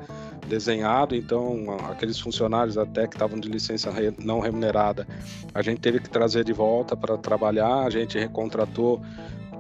[0.47, 5.07] desenhado, então aqueles funcionários até que estavam de licença não remunerada,
[5.55, 9.01] a gente teve que trazer de volta para trabalhar, a gente recontratou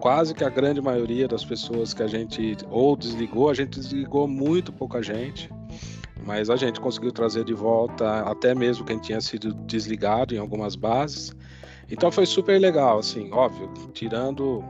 [0.00, 4.28] quase que a grande maioria das pessoas que a gente ou desligou, a gente desligou
[4.28, 5.50] muito pouca gente,
[6.24, 10.76] mas a gente conseguiu trazer de volta até mesmo quem tinha sido desligado em algumas
[10.76, 11.34] bases.
[11.90, 14.64] Então foi super legal, assim, óbvio, tirando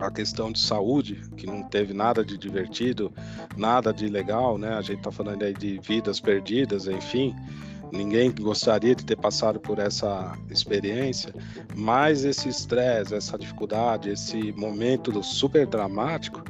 [0.00, 3.12] a questão de saúde, que não teve nada de divertido,
[3.56, 4.74] nada de legal, né?
[4.74, 7.34] A gente tá falando aí de vidas perdidas, enfim.
[7.92, 11.34] Ninguém gostaria de ter passado por essa experiência,
[11.74, 16.42] mas esse estresse, essa dificuldade, esse momento super dramático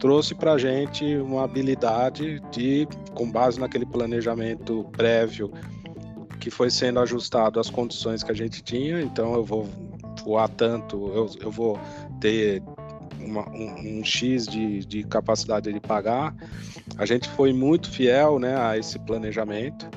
[0.00, 5.52] trouxe para a gente uma habilidade de, com base naquele planejamento prévio
[6.40, 9.00] que foi sendo ajustado às condições que a gente tinha.
[9.00, 9.68] Então eu vou
[10.24, 11.78] voar tanto, eu, eu vou
[12.18, 12.62] ter
[13.24, 16.34] uma, um, um, X de, de capacidade de pagar.
[16.96, 19.88] A gente foi muito fiel né, a esse planejamento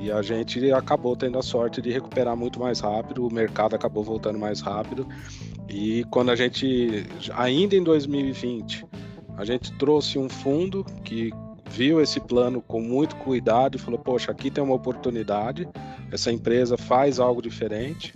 [0.00, 4.04] e a gente acabou tendo a sorte de recuperar muito mais rápido, o mercado acabou
[4.04, 5.06] voltando mais rápido.
[5.68, 8.86] E quando a gente, ainda em 2020,
[9.36, 11.32] a gente trouxe um fundo que
[11.70, 15.68] viu esse plano com muito cuidado e falou: Poxa, aqui tem uma oportunidade,
[16.12, 18.14] essa empresa faz algo diferente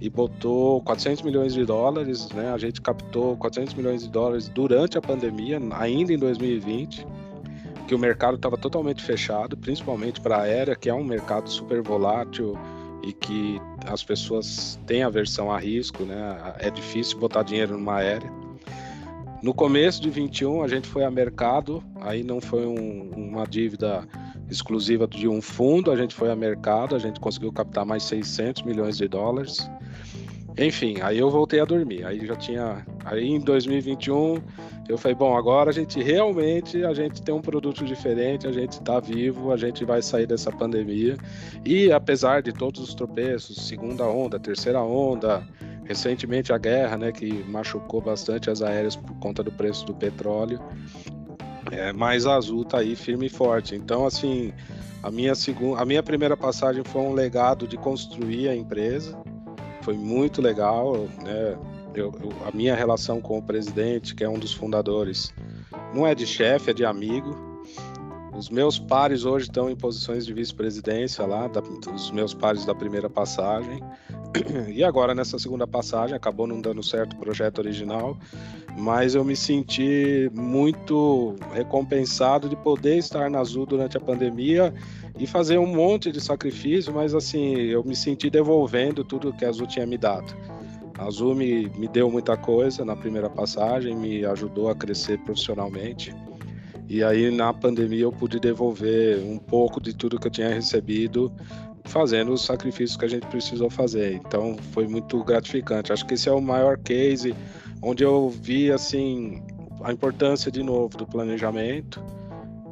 [0.00, 2.52] e botou 400 milhões de dólares, né?
[2.52, 7.06] A gente captou 400 milhões de dólares durante a pandemia, ainda em 2020,
[7.88, 11.80] que o mercado estava totalmente fechado, principalmente para a aérea, que é um mercado super
[11.82, 12.58] volátil
[13.02, 16.54] e que as pessoas têm aversão a risco, né?
[16.58, 18.30] É difícil botar dinheiro numa aérea.
[19.42, 24.06] No começo de 21 a gente foi a mercado, aí não foi um, uma dívida
[24.50, 28.62] exclusiva de um fundo, a gente foi a mercado, a gente conseguiu captar mais 600
[28.62, 29.70] milhões de dólares.
[30.58, 32.04] Enfim, aí eu voltei a dormir.
[32.04, 32.86] Aí já tinha.
[33.04, 34.42] Aí em 2021
[34.88, 38.72] eu falei, bom, agora a gente realmente a gente tem um produto diferente, a gente
[38.72, 41.16] está vivo, a gente vai sair dessa pandemia.
[41.64, 45.46] E apesar de todos os tropeços, segunda onda, terceira onda,
[45.84, 50.58] recentemente a guerra, né, que machucou bastante as aéreas por conta do preço do petróleo.
[51.70, 53.74] É, mas a Azul tá aí firme e forte.
[53.74, 54.52] Então, assim,
[55.02, 59.18] a minha segunda, a minha primeira passagem foi um legado de construir a empresa
[59.86, 61.56] foi muito legal, né?
[61.94, 65.32] Eu, eu, a minha relação com o presidente, que é um dos fundadores,
[65.94, 67.45] não é de chefe, é de amigo.
[68.34, 71.62] Os meus pares hoje estão em posições de vice-presidência lá, da,
[72.12, 73.82] meus pares da primeira passagem.
[74.68, 78.18] E agora nessa segunda passagem acabou não dando certo o projeto original,
[78.76, 84.74] mas eu me senti muito recompensado de poder estar na Azul durante a pandemia
[85.18, 89.48] e fazer um monte de sacrifício, mas assim, eu me senti devolvendo tudo que a
[89.48, 90.34] Azul tinha me dado.
[90.98, 96.14] A Azul me, me deu muita coisa na primeira passagem, me ajudou a crescer profissionalmente.
[96.88, 101.32] E aí na pandemia eu pude devolver um pouco de tudo que eu tinha recebido,
[101.84, 104.14] fazendo os sacrifícios que a gente precisou fazer.
[104.14, 105.92] Então foi muito gratificante.
[105.92, 107.34] Acho que esse é o maior case
[107.82, 109.42] onde eu vi assim
[109.82, 112.02] a importância de novo do planejamento.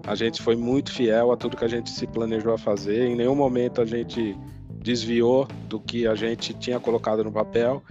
[0.07, 3.07] A gente foi muito fiel a tudo que a gente se planejou a fazer.
[3.07, 4.37] Em nenhum momento a gente
[4.85, 7.82] desviou do que a gente tinha colocado no papel.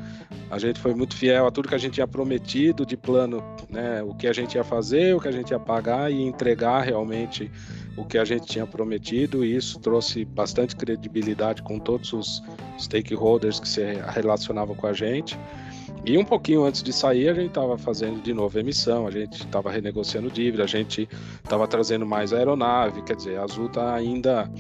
[0.52, 4.04] A gente foi muito fiel a tudo que a gente tinha prometido de plano, né?
[4.04, 7.52] O que a gente ia fazer, o que a gente ia pagar e entregar realmente
[7.98, 9.44] o que a gente tinha prometido.
[9.44, 12.44] E isso trouxe bastante credibilidade com todos os
[12.80, 13.82] stakeholders que se
[14.14, 15.36] relacionavam com a gente.
[16.06, 19.42] E um pouquinho antes de sair, a gente estava fazendo de novo emissão, a gente
[19.42, 21.10] estava renegociando dívida, a gente
[21.44, 24.52] estava trazendo mais aeronave, quer dizer, a Azul está ainda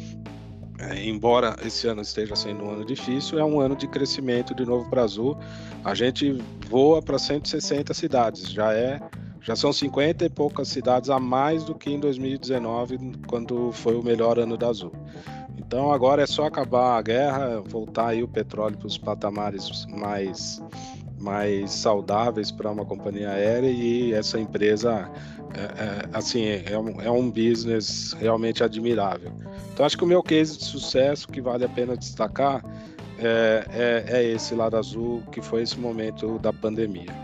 [0.80, 4.65] é, embora esse ano esteja sendo um ano difícil, é um ano de crescimento de
[4.65, 5.38] novo para Azul.
[5.84, 8.99] A gente voa para 160 cidades, já é,
[9.41, 12.97] já são 50 e poucas cidades a mais do que em 2019,
[13.28, 14.93] quando foi o melhor ano da Azul.
[15.57, 20.61] Então agora é só acabar a guerra, voltar aí o petróleo para os patamares mais
[21.24, 25.09] mais saudáveis para uma companhia aérea e essa empresa
[25.55, 29.32] é, é, assim é um, é um business realmente admirável.
[29.74, 32.63] Então acho que o meu case de sucesso que vale a pena destacar
[33.17, 37.15] é, é, é esse lado azul que foi esse momento da pandemia.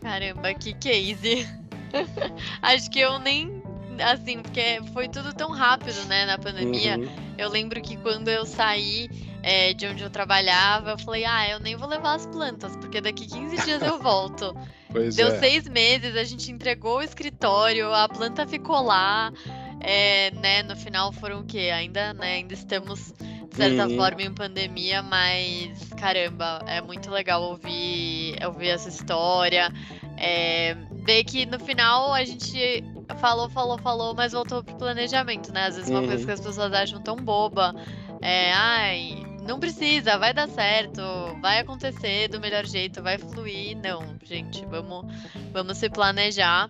[0.00, 1.46] Caramba, que case!
[2.60, 3.62] acho que eu nem
[4.00, 6.98] assim, porque foi tudo tão rápido, né, na pandemia.
[6.98, 7.08] Uhum.
[7.36, 9.08] Eu lembro que quando eu saí
[9.42, 13.00] é, de onde eu trabalhava, eu falei, ah, eu nem vou levar as plantas, porque
[13.00, 14.56] daqui 15 dias eu volto.
[14.90, 15.38] Pois Deu é.
[15.38, 19.32] seis meses, a gente entregou o escritório, a planta ficou lá.
[19.80, 21.70] É, né, no final foram o quê?
[21.72, 23.12] Ainda, né, ainda estamos,
[23.48, 23.96] de certa uhum.
[23.96, 29.72] forma, em pandemia, mas caramba, é muito legal ouvir, ouvir essa história.
[30.16, 32.82] É, ver que no final a gente
[33.20, 35.66] falou, falou, falou, mas voltou pro planejamento, né?
[35.66, 36.08] Às vezes uma uhum.
[36.08, 37.72] coisa que as pessoas acham tão boba.
[38.20, 41.00] É, ai, não precisa, vai dar certo,
[41.40, 43.78] vai acontecer do melhor jeito, vai fluir.
[43.78, 45.06] Não, gente, vamos,
[45.50, 46.68] vamos se planejar.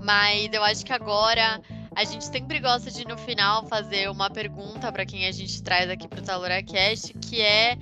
[0.00, 1.60] Mas eu acho que agora
[1.96, 5.90] a gente sempre gosta de no final fazer uma pergunta para quem a gente traz
[5.90, 7.76] aqui para o TaluraCast, que é,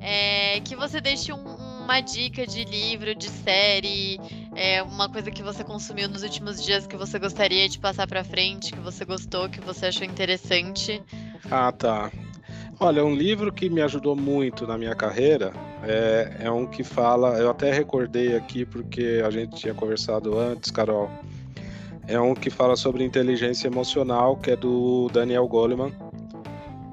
[0.00, 4.18] é, que você deixe um, uma dica de livro, de série,
[4.54, 8.24] é, uma coisa que você consumiu nos últimos dias que você gostaria de passar para
[8.24, 11.02] frente, que você gostou, que você achou interessante.
[11.50, 12.10] Ah, tá.
[12.78, 15.50] Olha, um livro que me ajudou muito na minha carreira
[15.82, 17.38] é, é um que fala.
[17.38, 21.10] Eu até recordei aqui porque a gente tinha conversado antes, Carol.
[22.06, 25.90] É um que fala sobre inteligência emocional, que é do Daniel Goleman.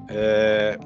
[0.08, 0.78] É,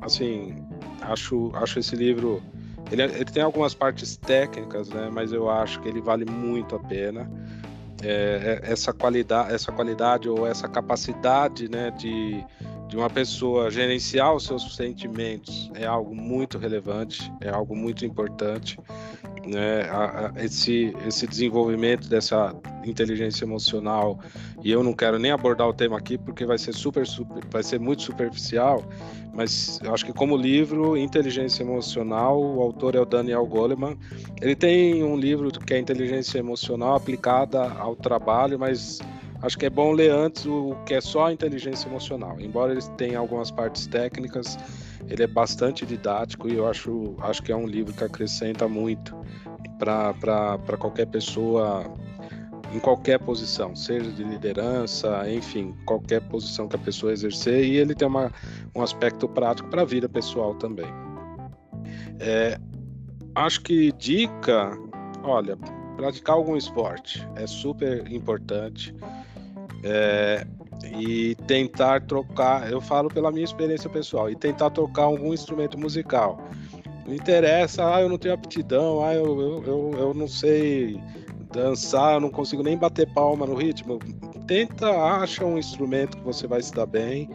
[0.00, 0.56] assim,
[1.02, 2.42] acho, acho esse livro.
[2.90, 5.10] Ele, ele tem algumas partes técnicas, né?
[5.12, 7.30] Mas eu acho que ele vale muito a pena.
[8.02, 12.42] É, é essa qualidade, essa qualidade ou essa capacidade, né, de
[12.90, 18.76] de uma pessoa gerenciar os seus sentimentos é algo muito relevante, é algo muito importante.
[19.46, 19.82] Né?
[20.44, 22.52] Esse, esse desenvolvimento dessa
[22.84, 24.18] inteligência emocional,
[24.64, 27.62] e eu não quero nem abordar o tema aqui porque vai ser super, super vai
[27.62, 28.84] ser muito superficial,
[29.32, 33.96] mas acho que como livro, Inteligência Emocional, o autor é o Daniel Goleman.
[34.42, 38.98] Ele tem um livro que é Inteligência Emocional aplicada ao trabalho, mas
[39.42, 42.40] acho que é bom ler antes o que é só a inteligência emocional.
[42.40, 44.58] Embora ele tenha algumas partes técnicas,
[45.08, 49.16] ele é bastante didático e eu acho, acho que é um livro que acrescenta muito
[49.78, 51.84] para qualquer pessoa
[52.72, 57.94] em qualquer posição, seja de liderança, enfim, qualquer posição que a pessoa exercer, e ele
[57.94, 58.32] tem uma,
[58.74, 60.86] um aspecto prático para a vida pessoal também.
[62.20, 62.58] É,
[63.34, 64.70] acho que dica,
[65.24, 65.56] olha,
[65.96, 68.94] praticar algum esporte é super importante
[69.82, 70.46] é,
[70.98, 76.42] e tentar trocar, eu falo pela minha experiência pessoal, e tentar tocar algum instrumento musical.
[77.06, 81.00] Não interessa, ah, eu não tenho aptidão, ah, eu, eu, eu, eu não sei
[81.52, 83.98] dançar, eu não consigo nem bater palma no ritmo.
[84.46, 87.28] Tenta, acha um instrumento que você vai se dar bem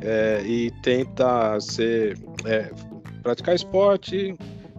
[0.00, 2.70] é, e tenta ser, é,
[3.22, 4.36] praticar esporte,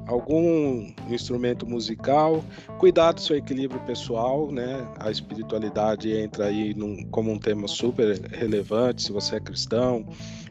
[0.07, 2.43] algum instrumento musical,
[2.77, 4.87] cuidar do seu equilíbrio pessoal, né?
[4.99, 10.05] A espiritualidade entra aí num, como um tema super relevante, se você é cristão,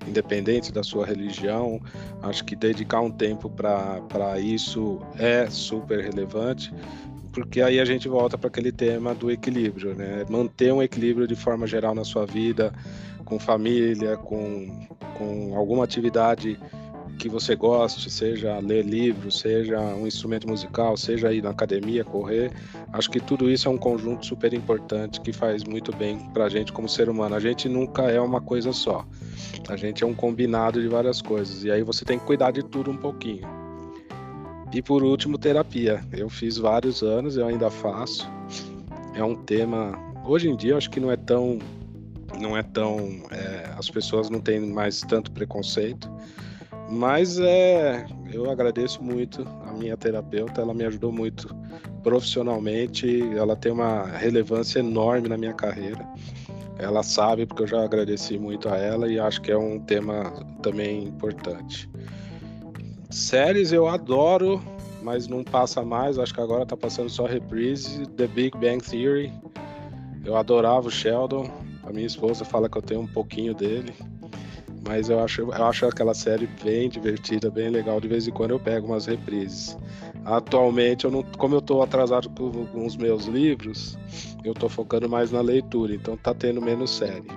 [0.06, 1.80] independente da sua religião,
[2.22, 6.72] acho que dedicar um tempo para isso é super relevante,
[7.32, 10.24] porque aí a gente volta para aquele tema do equilíbrio, né?
[10.28, 12.72] Manter um equilíbrio de forma geral na sua vida,
[13.24, 14.86] com família, com,
[15.16, 16.58] com alguma atividade
[17.22, 22.50] que você goste, seja ler livros, seja um instrumento musical, seja ir na academia, correr.
[22.92, 26.48] Acho que tudo isso é um conjunto super importante que faz muito bem para a
[26.48, 27.36] gente como ser humano.
[27.36, 29.06] A gente nunca é uma coisa só.
[29.68, 31.62] A gente é um combinado de várias coisas.
[31.62, 33.46] E aí você tem que cuidar de tudo um pouquinho.
[34.72, 36.04] E por último, terapia.
[36.10, 38.28] Eu fiz vários anos, eu ainda faço.
[39.14, 39.96] É um tema.
[40.24, 41.60] Hoje em dia, acho que não é tão.
[42.40, 42.98] Não é tão.
[43.30, 46.10] É, as pessoas não têm mais tanto preconceito
[46.92, 51.56] mas é, eu agradeço muito a minha terapeuta, ela me ajudou muito
[52.02, 56.06] profissionalmente, ela tem uma relevância enorme na minha carreira.
[56.78, 60.32] Ela sabe porque eu já agradeci muito a ela e acho que é um tema
[60.62, 61.88] também importante.
[63.08, 64.62] Séries eu adoro,
[65.02, 69.32] mas não passa mais, acho que agora tá passando só reprise, The Big Bang Theory.
[70.26, 71.50] Eu adorava o Sheldon,
[71.84, 73.94] a minha esposa fala que eu tenho um pouquinho dele.
[74.84, 78.00] Mas eu acho, eu acho aquela série bem divertida, bem legal.
[78.00, 79.78] De vez em quando eu pego umas reprises.
[80.24, 83.96] Atualmente, eu não, como eu estou atrasado com os meus livros,
[84.44, 87.28] eu estou focando mais na leitura, então tá tendo menos série.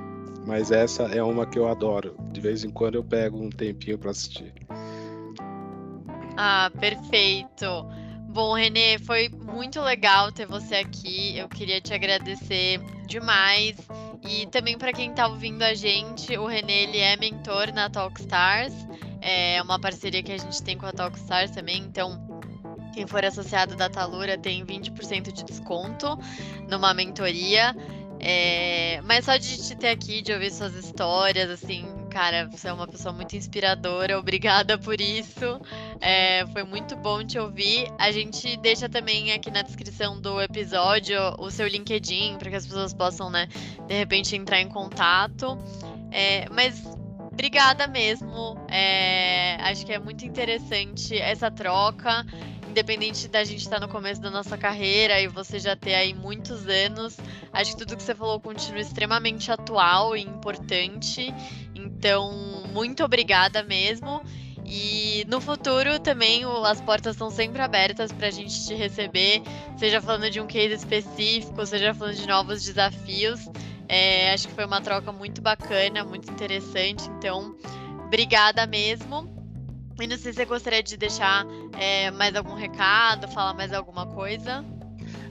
[0.45, 2.15] Mas essa é uma que eu adoro.
[2.31, 4.53] De vez em quando eu pego um tempinho para assistir.
[6.37, 7.87] Ah, perfeito.
[8.35, 11.37] Bom, Renê, foi muito legal ter você aqui.
[11.37, 13.77] Eu queria te agradecer demais.
[14.27, 18.73] E também para quem está ouvindo a gente, o Renê ele é mentor na Talkstars.
[19.21, 22.41] É uma parceria que a gente tem com a Talkstars também, então
[22.93, 26.19] quem for associado da Talura tem 20% de desconto
[26.69, 27.73] numa mentoria.
[28.27, 32.73] É, mas só de te ter aqui, de ouvir suas histórias, assim, cara, você é
[32.73, 35.61] uma pessoa muito inspiradora, obrigada por isso.
[36.01, 37.87] É, foi muito bom te ouvir.
[37.99, 42.65] A gente deixa também aqui na descrição do episódio o seu LinkedIn para que as
[42.65, 43.47] pessoas possam, né,
[43.87, 45.55] de repente entrar em contato.
[46.11, 46.83] É, mas
[47.31, 48.57] obrigada mesmo.
[48.69, 52.25] É, acho que é muito interessante essa troca
[52.75, 56.13] independente da gente estar tá no começo da nossa carreira e você já ter aí
[56.13, 57.15] muitos anos,
[57.53, 61.33] acho que tudo que você falou continua extremamente atual e importante.
[61.73, 62.33] Então,
[62.73, 64.21] muito obrigada mesmo.
[64.65, 69.41] E no futuro também as portas estão sempre abertas para a gente te receber,
[69.77, 73.39] seja falando de um case específico, seja falando de novos desafios.
[73.87, 77.07] É, acho que foi uma troca muito bacana, muito interessante.
[77.17, 77.55] Então,
[78.05, 79.34] obrigada mesmo.
[79.99, 81.45] E não sei se você gostaria de deixar
[81.79, 84.63] é, mais algum recado, falar mais alguma coisa.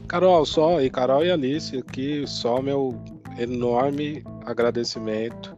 [0.08, 2.98] Carol, só, e Carol e Alice, aqui só meu
[3.38, 5.56] enorme agradecimento.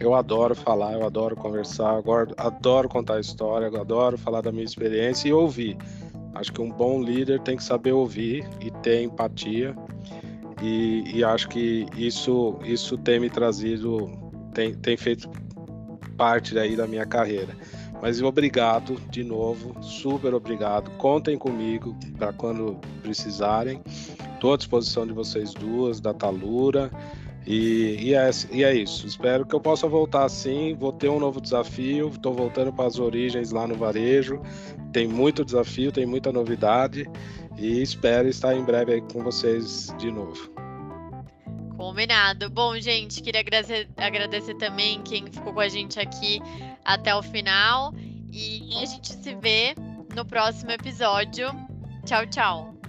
[0.00, 5.28] Eu adoro falar, eu adoro conversar, adoro, adoro contar história, adoro falar da minha experiência
[5.28, 5.76] e ouvir.
[6.34, 9.76] Acho que um bom líder tem que saber ouvir e ter empatia.
[10.62, 14.10] E, e acho que isso, isso tem me trazido,
[14.54, 15.28] tem, tem feito
[16.16, 17.56] parte daí da minha carreira.
[18.02, 20.90] Mas obrigado de novo, super obrigado.
[20.98, 23.80] Contem comigo para quando precisarem.
[24.34, 26.90] Estou à disposição de vocês duas, da Talura.
[27.46, 29.06] E, e, é, e é isso.
[29.06, 30.74] Espero que eu possa voltar assim.
[30.74, 32.08] Vou ter um novo desafio.
[32.08, 34.42] Estou voltando para as origens lá no varejo.
[34.92, 37.08] Tem muito desafio, tem muita novidade.
[37.56, 40.61] E espero estar em breve aí com vocês de novo.
[41.82, 42.48] Combinado.
[42.48, 46.40] Bom, gente, queria agradecer, agradecer também quem ficou com a gente aqui
[46.84, 47.92] até o final.
[48.30, 49.74] E a gente se vê
[50.14, 51.48] no próximo episódio.
[52.06, 52.81] Tchau, tchau.